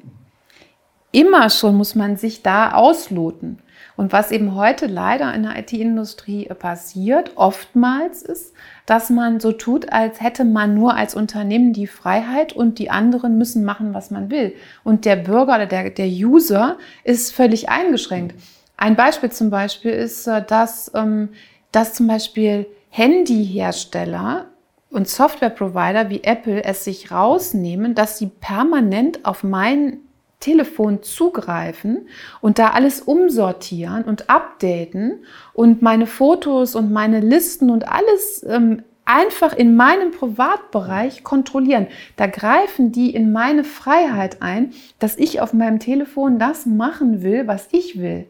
Immer 1.12 1.48
schon 1.48 1.76
muss 1.76 1.94
man 1.94 2.16
sich 2.16 2.42
da 2.42 2.72
ausloten. 2.72 3.60
Und 3.96 4.12
was 4.12 4.32
eben 4.32 4.54
heute 4.54 4.86
leider 4.86 5.32
in 5.34 5.44
der 5.44 5.56
IT-Industrie 5.56 6.46
passiert, 6.58 7.32
oftmals 7.36 8.22
ist, 8.22 8.52
dass 8.84 9.10
man 9.10 9.38
so 9.38 9.52
tut, 9.52 9.92
als 9.92 10.20
hätte 10.20 10.44
man 10.44 10.74
nur 10.74 10.94
als 10.94 11.14
Unternehmen 11.14 11.72
die 11.72 11.86
Freiheit 11.86 12.52
und 12.52 12.78
die 12.78 12.90
anderen 12.90 13.38
müssen 13.38 13.64
machen, 13.64 13.94
was 13.94 14.10
man 14.10 14.30
will. 14.30 14.54
Und 14.84 15.04
der 15.04 15.16
Bürger 15.16 15.54
oder 15.54 15.66
der, 15.66 15.90
der 15.90 16.08
User 16.08 16.78
ist 17.04 17.32
völlig 17.32 17.68
eingeschränkt. 17.68 18.34
Ein 18.76 18.96
Beispiel 18.96 19.30
zum 19.30 19.50
Beispiel 19.50 19.92
ist, 19.92 20.26
äh, 20.26 20.44
dass, 20.44 20.90
ähm, 20.94 21.30
dass 21.72 21.94
zum 21.94 22.08
Beispiel 22.08 22.66
Handyhersteller 22.90 24.46
und 24.90 25.08
Softwareprovider 25.08 26.10
wie 26.10 26.24
Apple 26.24 26.64
es 26.64 26.84
sich 26.84 27.10
rausnehmen, 27.10 27.94
dass 27.94 28.18
sie 28.18 28.26
permanent 28.26 29.24
auf 29.24 29.44
mein 29.44 29.98
Telefon 30.40 31.02
zugreifen 31.02 32.08
und 32.40 32.58
da 32.58 32.70
alles 32.70 33.00
umsortieren 33.00 34.04
und 34.04 34.30
updaten 34.30 35.24
und 35.52 35.82
meine 35.82 36.06
Fotos 36.06 36.74
und 36.74 36.92
meine 36.92 37.20
Listen 37.20 37.70
und 37.70 37.88
alles 37.88 38.44
ähm, 38.48 38.82
einfach 39.04 39.52
in 39.54 39.74
meinem 39.74 40.12
Privatbereich 40.12 41.24
kontrollieren. 41.24 41.88
Da 42.16 42.26
greifen 42.26 42.92
die 42.92 43.12
in 43.12 43.32
meine 43.32 43.64
Freiheit 43.64 44.42
ein, 44.42 44.72
dass 44.98 45.16
ich 45.16 45.40
auf 45.40 45.52
meinem 45.52 45.80
Telefon 45.80 46.38
das 46.38 46.66
machen 46.66 47.22
will, 47.22 47.46
was 47.46 47.68
ich 47.72 47.98
will. 47.98 48.26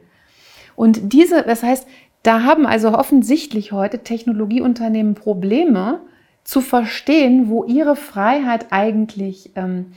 Und 0.76 1.12
diese, 1.12 1.42
das 1.42 1.62
heißt, 1.62 1.86
da 2.22 2.42
haben 2.42 2.64
also 2.64 2.90
offensichtlich 2.92 3.72
heute 3.72 3.98
Technologieunternehmen 3.98 5.14
Probleme 5.14 6.00
zu 6.48 6.62
verstehen, 6.62 7.50
wo 7.50 7.64
ihre 7.64 7.94
Freiheit 7.94 8.68
eigentlich 8.70 9.50
ähm, 9.54 9.92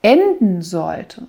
enden 0.00 0.62
sollte. 0.62 1.26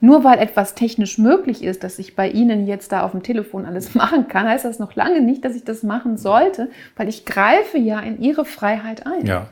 Nur 0.00 0.24
weil 0.24 0.38
etwas 0.38 0.74
technisch 0.74 1.18
möglich 1.18 1.62
ist, 1.62 1.84
dass 1.84 1.98
ich 1.98 2.16
bei 2.16 2.30
Ihnen 2.30 2.66
jetzt 2.66 2.90
da 2.92 3.02
auf 3.02 3.10
dem 3.10 3.22
Telefon 3.22 3.66
alles 3.66 3.94
machen 3.94 4.28
kann, 4.28 4.48
heißt 4.48 4.64
das 4.64 4.78
noch 4.78 4.94
lange 4.94 5.20
nicht, 5.20 5.44
dass 5.44 5.54
ich 5.54 5.64
das 5.64 5.82
machen 5.82 6.16
sollte, 6.16 6.70
weil 6.96 7.06
ich 7.06 7.26
greife 7.26 7.76
ja 7.76 8.00
in 8.00 8.18
Ihre 8.22 8.46
Freiheit 8.46 9.06
ein. 9.06 9.26
Ja. 9.26 9.48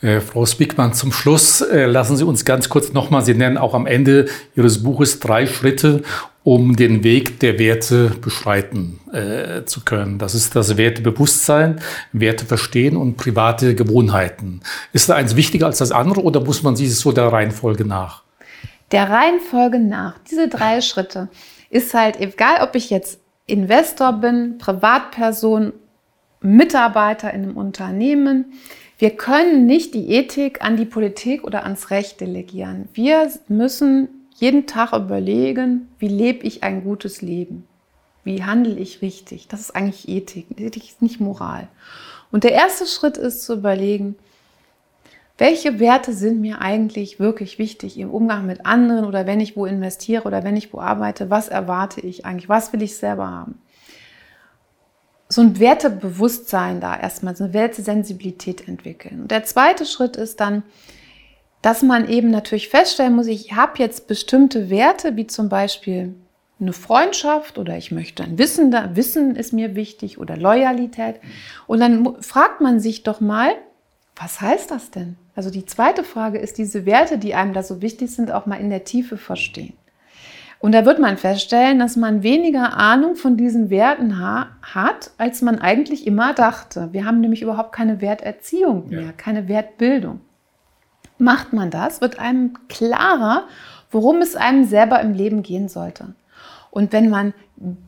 Äh, 0.00 0.20
Frau 0.20 0.46
Spickmann, 0.46 0.92
zum 0.94 1.12
Schluss 1.12 1.60
äh, 1.60 1.86
lassen 1.86 2.16
Sie 2.16 2.24
uns 2.24 2.44
ganz 2.44 2.68
kurz 2.68 2.92
nochmal, 2.92 3.22
Sie 3.24 3.34
nennen 3.34 3.58
auch 3.58 3.74
am 3.74 3.86
Ende 3.86 4.26
Ihres 4.54 4.82
Buches 4.82 5.20
drei 5.20 5.46
Schritte, 5.46 6.02
um 6.42 6.76
den 6.76 7.04
Weg 7.04 7.40
der 7.40 7.58
Werte 7.58 8.12
beschreiten 8.20 8.98
äh, 9.12 9.64
zu 9.64 9.80
können. 9.84 10.18
Das 10.18 10.34
ist 10.34 10.56
das 10.56 10.76
Wertebewusstsein, 10.76 11.80
Werte 12.12 12.46
verstehen 12.46 12.96
und 12.96 13.16
private 13.16 13.74
Gewohnheiten. 13.74 14.60
Ist 14.92 15.08
da 15.08 15.14
eins 15.16 15.36
wichtiger 15.36 15.66
als 15.66 15.78
das 15.78 15.92
andere 15.92 16.22
oder 16.22 16.40
muss 16.40 16.62
man 16.62 16.76
sich 16.76 16.94
so 16.96 17.12
der 17.12 17.30
Reihenfolge 17.30 17.84
nach? 17.84 18.22
der 18.92 19.08
Reihenfolge 19.08 19.78
nach, 19.78 20.18
diese 20.30 20.48
drei 20.48 20.80
Schritte, 20.80 21.28
ist 21.70 21.94
halt 21.94 22.18
egal, 22.20 22.62
ob 22.62 22.74
ich 22.74 22.90
jetzt 22.90 23.20
Investor 23.46 24.12
bin, 24.14 24.58
Privatperson, 24.58 25.72
Mitarbeiter 26.40 27.32
in 27.32 27.42
einem 27.42 27.56
Unternehmen. 27.56 28.52
Wir 29.00 29.16
können 29.16 29.64
nicht 29.64 29.94
die 29.94 30.10
Ethik 30.10 30.62
an 30.62 30.76
die 30.76 30.84
Politik 30.84 31.44
oder 31.44 31.62
ans 31.62 31.88
Recht 31.88 32.20
delegieren. 32.20 32.86
Wir 32.92 33.32
müssen 33.48 34.10
jeden 34.36 34.66
Tag 34.66 34.92
überlegen, 34.92 35.88
wie 35.98 36.08
lebe 36.08 36.46
ich 36.46 36.62
ein 36.64 36.84
gutes 36.84 37.22
Leben? 37.22 37.66
Wie 38.24 38.44
handle 38.44 38.78
ich 38.78 39.00
richtig? 39.00 39.48
Das 39.48 39.60
ist 39.60 39.74
eigentlich 39.74 40.06
Ethik. 40.06 40.48
Ethik 40.54 40.84
ist 40.84 41.00
nicht 41.00 41.18
Moral. 41.18 41.68
Und 42.30 42.44
der 42.44 42.52
erste 42.52 42.84
Schritt 42.84 43.16
ist 43.16 43.42
zu 43.42 43.54
überlegen, 43.54 44.16
welche 45.38 45.80
Werte 45.80 46.12
sind 46.12 46.42
mir 46.42 46.60
eigentlich 46.60 47.18
wirklich 47.18 47.58
wichtig 47.58 47.98
im 47.98 48.10
Umgang 48.10 48.44
mit 48.44 48.66
anderen 48.66 49.06
oder 49.06 49.26
wenn 49.26 49.40
ich 49.40 49.56
wo 49.56 49.64
investiere 49.64 50.24
oder 50.24 50.44
wenn 50.44 50.58
ich 50.58 50.74
wo 50.74 50.78
arbeite, 50.78 51.30
was 51.30 51.48
erwarte 51.48 52.02
ich 52.02 52.26
eigentlich, 52.26 52.50
was 52.50 52.74
will 52.74 52.82
ich 52.82 52.98
selber 52.98 53.30
haben. 53.30 53.62
So 55.32 55.40
ein 55.42 55.58
Wertebewusstsein 55.58 56.80
da 56.80 56.98
erstmal, 56.98 57.36
so 57.36 57.44
eine 57.44 57.54
Wertesensibilität 57.54 58.66
entwickeln. 58.66 59.22
Und 59.22 59.30
der 59.30 59.44
zweite 59.44 59.86
Schritt 59.86 60.16
ist 60.16 60.40
dann, 60.40 60.64
dass 61.62 61.82
man 61.82 62.08
eben 62.08 62.30
natürlich 62.30 62.68
feststellen 62.68 63.14
muss, 63.14 63.26
ich 63.26 63.52
habe 63.52 63.78
jetzt 63.78 64.06
bestimmte 64.08 64.70
Werte, 64.70 65.16
wie 65.16 65.26
zum 65.26 65.48
Beispiel 65.48 66.14
eine 66.60 66.72
Freundschaft 66.72 67.58
oder 67.58 67.76
ich 67.76 67.90
möchte 67.90 68.22
ein 68.22 68.38
Wissen, 68.38 68.74
Wissen 68.94 69.36
ist 69.36 69.52
mir 69.52 69.76
wichtig 69.76 70.18
oder 70.18 70.36
Loyalität. 70.36 71.16
Und 71.66 71.80
dann 71.80 72.20
fragt 72.20 72.60
man 72.60 72.80
sich 72.80 73.02
doch 73.02 73.20
mal, 73.20 73.52
was 74.16 74.40
heißt 74.40 74.70
das 74.70 74.90
denn? 74.90 75.16
Also 75.34 75.50
die 75.50 75.64
zweite 75.64 76.04
Frage 76.04 76.38
ist, 76.38 76.58
diese 76.58 76.84
Werte, 76.84 77.16
die 77.16 77.34
einem 77.34 77.54
da 77.54 77.62
so 77.62 77.80
wichtig 77.80 78.10
sind, 78.10 78.30
auch 78.30 78.44
mal 78.44 78.60
in 78.60 78.68
der 78.68 78.84
Tiefe 78.84 79.16
verstehen. 79.16 79.72
Und 80.60 80.72
da 80.72 80.84
wird 80.84 80.98
man 80.98 81.16
feststellen, 81.16 81.78
dass 81.78 81.96
man 81.96 82.22
weniger 82.22 82.76
Ahnung 82.76 83.16
von 83.16 83.38
diesen 83.38 83.70
Werten 83.70 84.18
ha 84.18 84.48
hat, 84.62 85.10
als 85.16 85.40
man 85.40 85.58
eigentlich 85.58 86.06
immer 86.06 86.34
dachte. 86.34 86.90
Wir 86.92 87.06
haben 87.06 87.20
nämlich 87.20 87.40
überhaupt 87.40 87.72
keine 87.72 88.02
Werterziehung 88.02 88.90
mehr, 88.90 89.00
ja. 89.00 89.12
keine 89.12 89.48
Wertbildung. 89.48 90.20
Macht 91.16 91.54
man 91.54 91.70
das, 91.70 92.02
wird 92.02 92.18
einem 92.18 92.52
klarer, 92.68 93.46
worum 93.90 94.18
es 94.18 94.36
einem 94.36 94.64
selber 94.64 95.00
im 95.00 95.14
Leben 95.14 95.42
gehen 95.42 95.68
sollte. 95.68 96.14
Und 96.70 96.92
wenn 96.92 97.08
man 97.08 97.32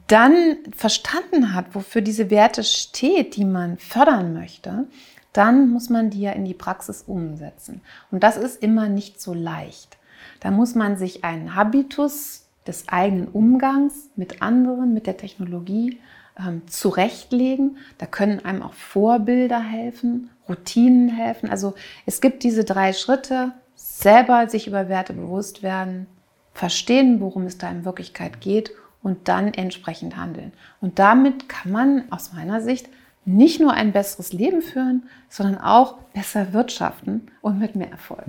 dann 0.08 0.56
verstanden 0.74 1.54
hat, 1.54 1.74
wofür 1.74 2.00
diese 2.00 2.30
Werte 2.30 2.64
steht, 2.64 3.36
die 3.36 3.44
man 3.44 3.76
fördern 3.76 4.32
möchte, 4.32 4.86
dann 5.34 5.70
muss 5.70 5.90
man 5.90 6.08
die 6.08 6.22
ja 6.22 6.32
in 6.32 6.46
die 6.46 6.54
Praxis 6.54 7.02
umsetzen. 7.06 7.82
Und 8.10 8.22
das 8.22 8.38
ist 8.38 8.62
immer 8.62 8.88
nicht 8.88 9.20
so 9.20 9.34
leicht. 9.34 9.98
Da 10.40 10.50
muss 10.50 10.74
man 10.74 10.96
sich 10.96 11.22
einen 11.22 11.54
Habitus 11.54 12.41
des 12.66 12.88
eigenen 12.88 13.28
Umgangs 13.28 14.10
mit 14.16 14.42
anderen, 14.42 14.94
mit 14.94 15.06
der 15.06 15.16
Technologie 15.16 15.98
ähm, 16.38 16.62
zurechtlegen. 16.66 17.78
Da 17.98 18.06
können 18.06 18.44
einem 18.44 18.62
auch 18.62 18.74
Vorbilder 18.74 19.60
helfen, 19.60 20.30
Routinen 20.48 21.08
helfen. 21.08 21.50
Also 21.50 21.74
es 22.06 22.20
gibt 22.20 22.42
diese 22.42 22.64
drei 22.64 22.92
Schritte, 22.92 23.52
selber 23.74 24.48
sich 24.48 24.66
über 24.66 24.88
Werte 24.88 25.12
bewusst 25.12 25.62
werden, 25.62 26.06
verstehen, 26.54 27.20
worum 27.20 27.44
es 27.44 27.58
da 27.58 27.70
in 27.70 27.84
Wirklichkeit 27.84 28.40
geht 28.40 28.72
und 29.02 29.28
dann 29.28 29.52
entsprechend 29.54 30.16
handeln. 30.16 30.52
Und 30.80 30.98
damit 30.98 31.48
kann 31.48 31.72
man 31.72 32.04
aus 32.10 32.32
meiner 32.32 32.60
Sicht 32.60 32.88
nicht 33.24 33.60
nur 33.60 33.72
ein 33.72 33.92
besseres 33.92 34.32
Leben 34.32 34.62
führen, 34.62 35.08
sondern 35.28 35.58
auch 35.58 35.98
besser 36.12 36.52
wirtschaften 36.52 37.30
und 37.40 37.58
mit 37.58 37.76
mehr 37.76 37.90
Erfolg. 37.90 38.26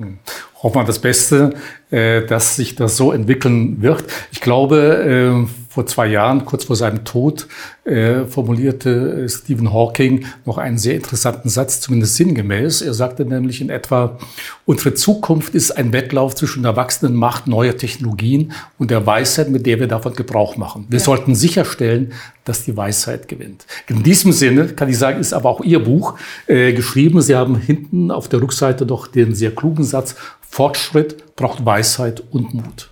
Hoffen 0.64 0.80
wir 0.80 0.86
das 0.86 1.00
Beste, 1.00 1.54
äh, 1.92 2.26
dass 2.26 2.56
sich 2.56 2.76
das 2.76 2.98
so 2.98 3.12
entwickeln 3.12 3.82
wird. 3.82 4.06
Ich 4.32 4.40
glaube, 4.40 5.46
äh, 5.48 5.63
vor 5.74 5.88
zwei 5.88 6.06
Jahren, 6.06 6.46
kurz 6.46 6.66
vor 6.66 6.76
seinem 6.76 7.04
Tod, 7.04 7.48
äh, 7.84 8.26
formulierte 8.26 9.28
Stephen 9.28 9.74
Hawking 9.74 10.26
noch 10.46 10.60
einen 10.60 10.78
sehr 10.78 10.94
interessanten 10.94 11.50
Satz, 11.50 11.82
zumindest 11.82 12.16
sinngemäß. 12.16 12.84
Er 12.84 12.94
sagte 12.94 13.26
nämlich 13.26 13.60
in 13.60 13.72
etwa, 13.72 14.20
unsere 14.66 14.94
Zukunft 14.94 15.56
ist 15.56 15.72
ein 15.72 15.92
Wettlauf 15.92 16.36
zwischen 16.36 16.62
der 16.62 16.76
wachsenden 16.76 17.18
Macht 17.18 17.48
neuer 17.48 17.76
Technologien 17.76 18.52
und 18.78 18.92
der 18.92 19.08
Weisheit, 19.08 19.50
mit 19.50 19.66
der 19.66 19.80
wir 19.80 19.88
davon 19.88 20.14
Gebrauch 20.14 20.58
machen. 20.58 20.86
Wir 20.90 21.00
ja. 21.00 21.06
sollten 21.06 21.34
sicherstellen, 21.34 22.14
dass 22.46 22.66
die 22.66 22.78
Weisheit 22.78 23.28
gewinnt. 23.28 23.66
In 23.88 24.04
diesem 24.04 24.32
Sinne 24.32 24.68
kann 24.68 24.90
ich 24.90 25.00
sagen, 25.00 25.20
ist 25.20 25.34
aber 25.34 25.50
auch 25.50 25.62
Ihr 25.62 25.84
Buch 25.84 26.20
äh, 26.46 26.74
geschrieben. 26.74 27.20
Sie 27.22 27.36
haben 27.36 27.56
hinten 27.56 28.12
auf 28.12 28.30
der 28.30 28.44
Rückseite 28.44 28.86
doch 28.86 29.08
den 29.08 29.34
sehr 29.34 29.56
klugen 29.56 29.84
Satz, 29.84 30.16
Fortschritt 30.42 31.36
braucht 31.36 31.66
Weisheit 31.66 32.22
und 32.30 32.54
Mut. 32.54 32.92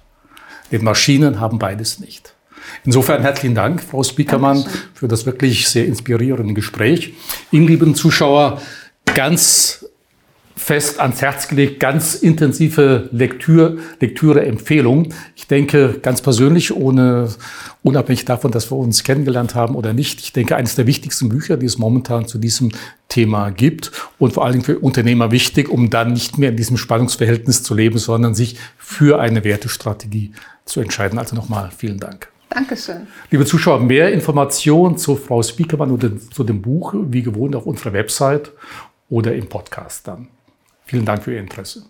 Denn 0.72 0.84
Maschinen 0.84 1.40
haben 1.40 1.60
beides 1.60 2.00
nicht. 2.00 2.34
Insofern 2.84 3.22
herzlichen 3.22 3.56
Dank, 3.56 3.82
Frau 3.82 4.02
Spiekermann, 4.04 4.66
für 4.94 5.08
das 5.08 5.26
wirklich 5.26 5.68
sehr 5.68 5.86
inspirierende 5.86 6.54
Gespräch. 6.54 7.14
Ihnen, 7.52 7.68
lieben 7.68 7.94
Zuschauer, 7.94 8.60
ganz 9.06 9.86
fest 10.56 11.00
ans 11.00 11.22
Herz 11.22 11.48
gelegt, 11.48 11.80
ganz 11.80 12.16
intensive 12.16 13.10
Lektüre, 13.12 13.78
Lektüre-Empfehlung. 14.00 15.14
Ich 15.36 15.48
denke 15.48 16.00
ganz 16.02 16.22
persönlich, 16.22 16.76
ohne, 16.76 17.30
unabhängig 17.84 18.26
davon, 18.26 18.52
dass 18.52 18.72
wir 18.72 18.78
uns 18.78 19.04
kennengelernt 19.04 19.56
haben 19.56 19.76
oder 19.76 19.94
nicht, 19.94 20.20
ich 20.20 20.34
denke, 20.34 20.56
eines 20.56 20.76
der 20.76 20.86
wichtigsten 20.88 21.30
Bücher, 21.30 21.58
die 21.58 21.66
es 21.66 21.80
momentan 21.80 22.28
zu 22.28 22.38
diesem 22.38 22.72
Thema 23.10 23.50
gibt 23.50 23.92
und 24.20 24.34
vor 24.34 24.46
allen 24.46 24.54
Dingen 24.54 24.66
für 24.66 24.80
Unternehmer 24.80 25.32
wichtig, 25.32 25.68
um 25.68 25.90
dann 25.90 26.14
nicht 26.14 26.38
mehr 26.38 26.50
in 26.50 26.58
diesem 26.58 26.78
Spannungsverhältnis 26.78 27.64
zu 27.64 27.74
leben, 27.74 27.98
sondern 27.98 28.36
sich 28.36 28.58
für 28.78 29.20
eine 29.20 29.44
Wertestrategie 29.44 30.32
zu 30.66 30.80
entscheiden. 30.80 31.18
Also 31.18 31.36
nochmal 31.36 31.72
vielen 31.76 32.00
Dank. 32.00 32.31
Dankeschön. 32.54 33.08
Liebe 33.30 33.46
Zuschauer, 33.46 33.80
mehr 33.80 34.12
Informationen 34.12 34.98
zu 34.98 35.16
Frau 35.16 35.42
Spiekermann 35.42 35.90
und 35.90 36.34
zu 36.34 36.44
dem 36.44 36.62
Buch, 36.62 36.94
wie 36.94 37.24
gewohnt, 37.24 37.56
auf 37.56 37.66
unserer 37.66 37.94
Website 37.94 38.52
oder 39.10 39.34
im 39.34 39.48
Podcast 39.48 40.08
dann. 40.08 40.28
Vielen 40.86 41.06
Dank 41.06 41.24
für 41.24 41.34
Ihr 41.34 41.40
Interesse. 41.40 41.84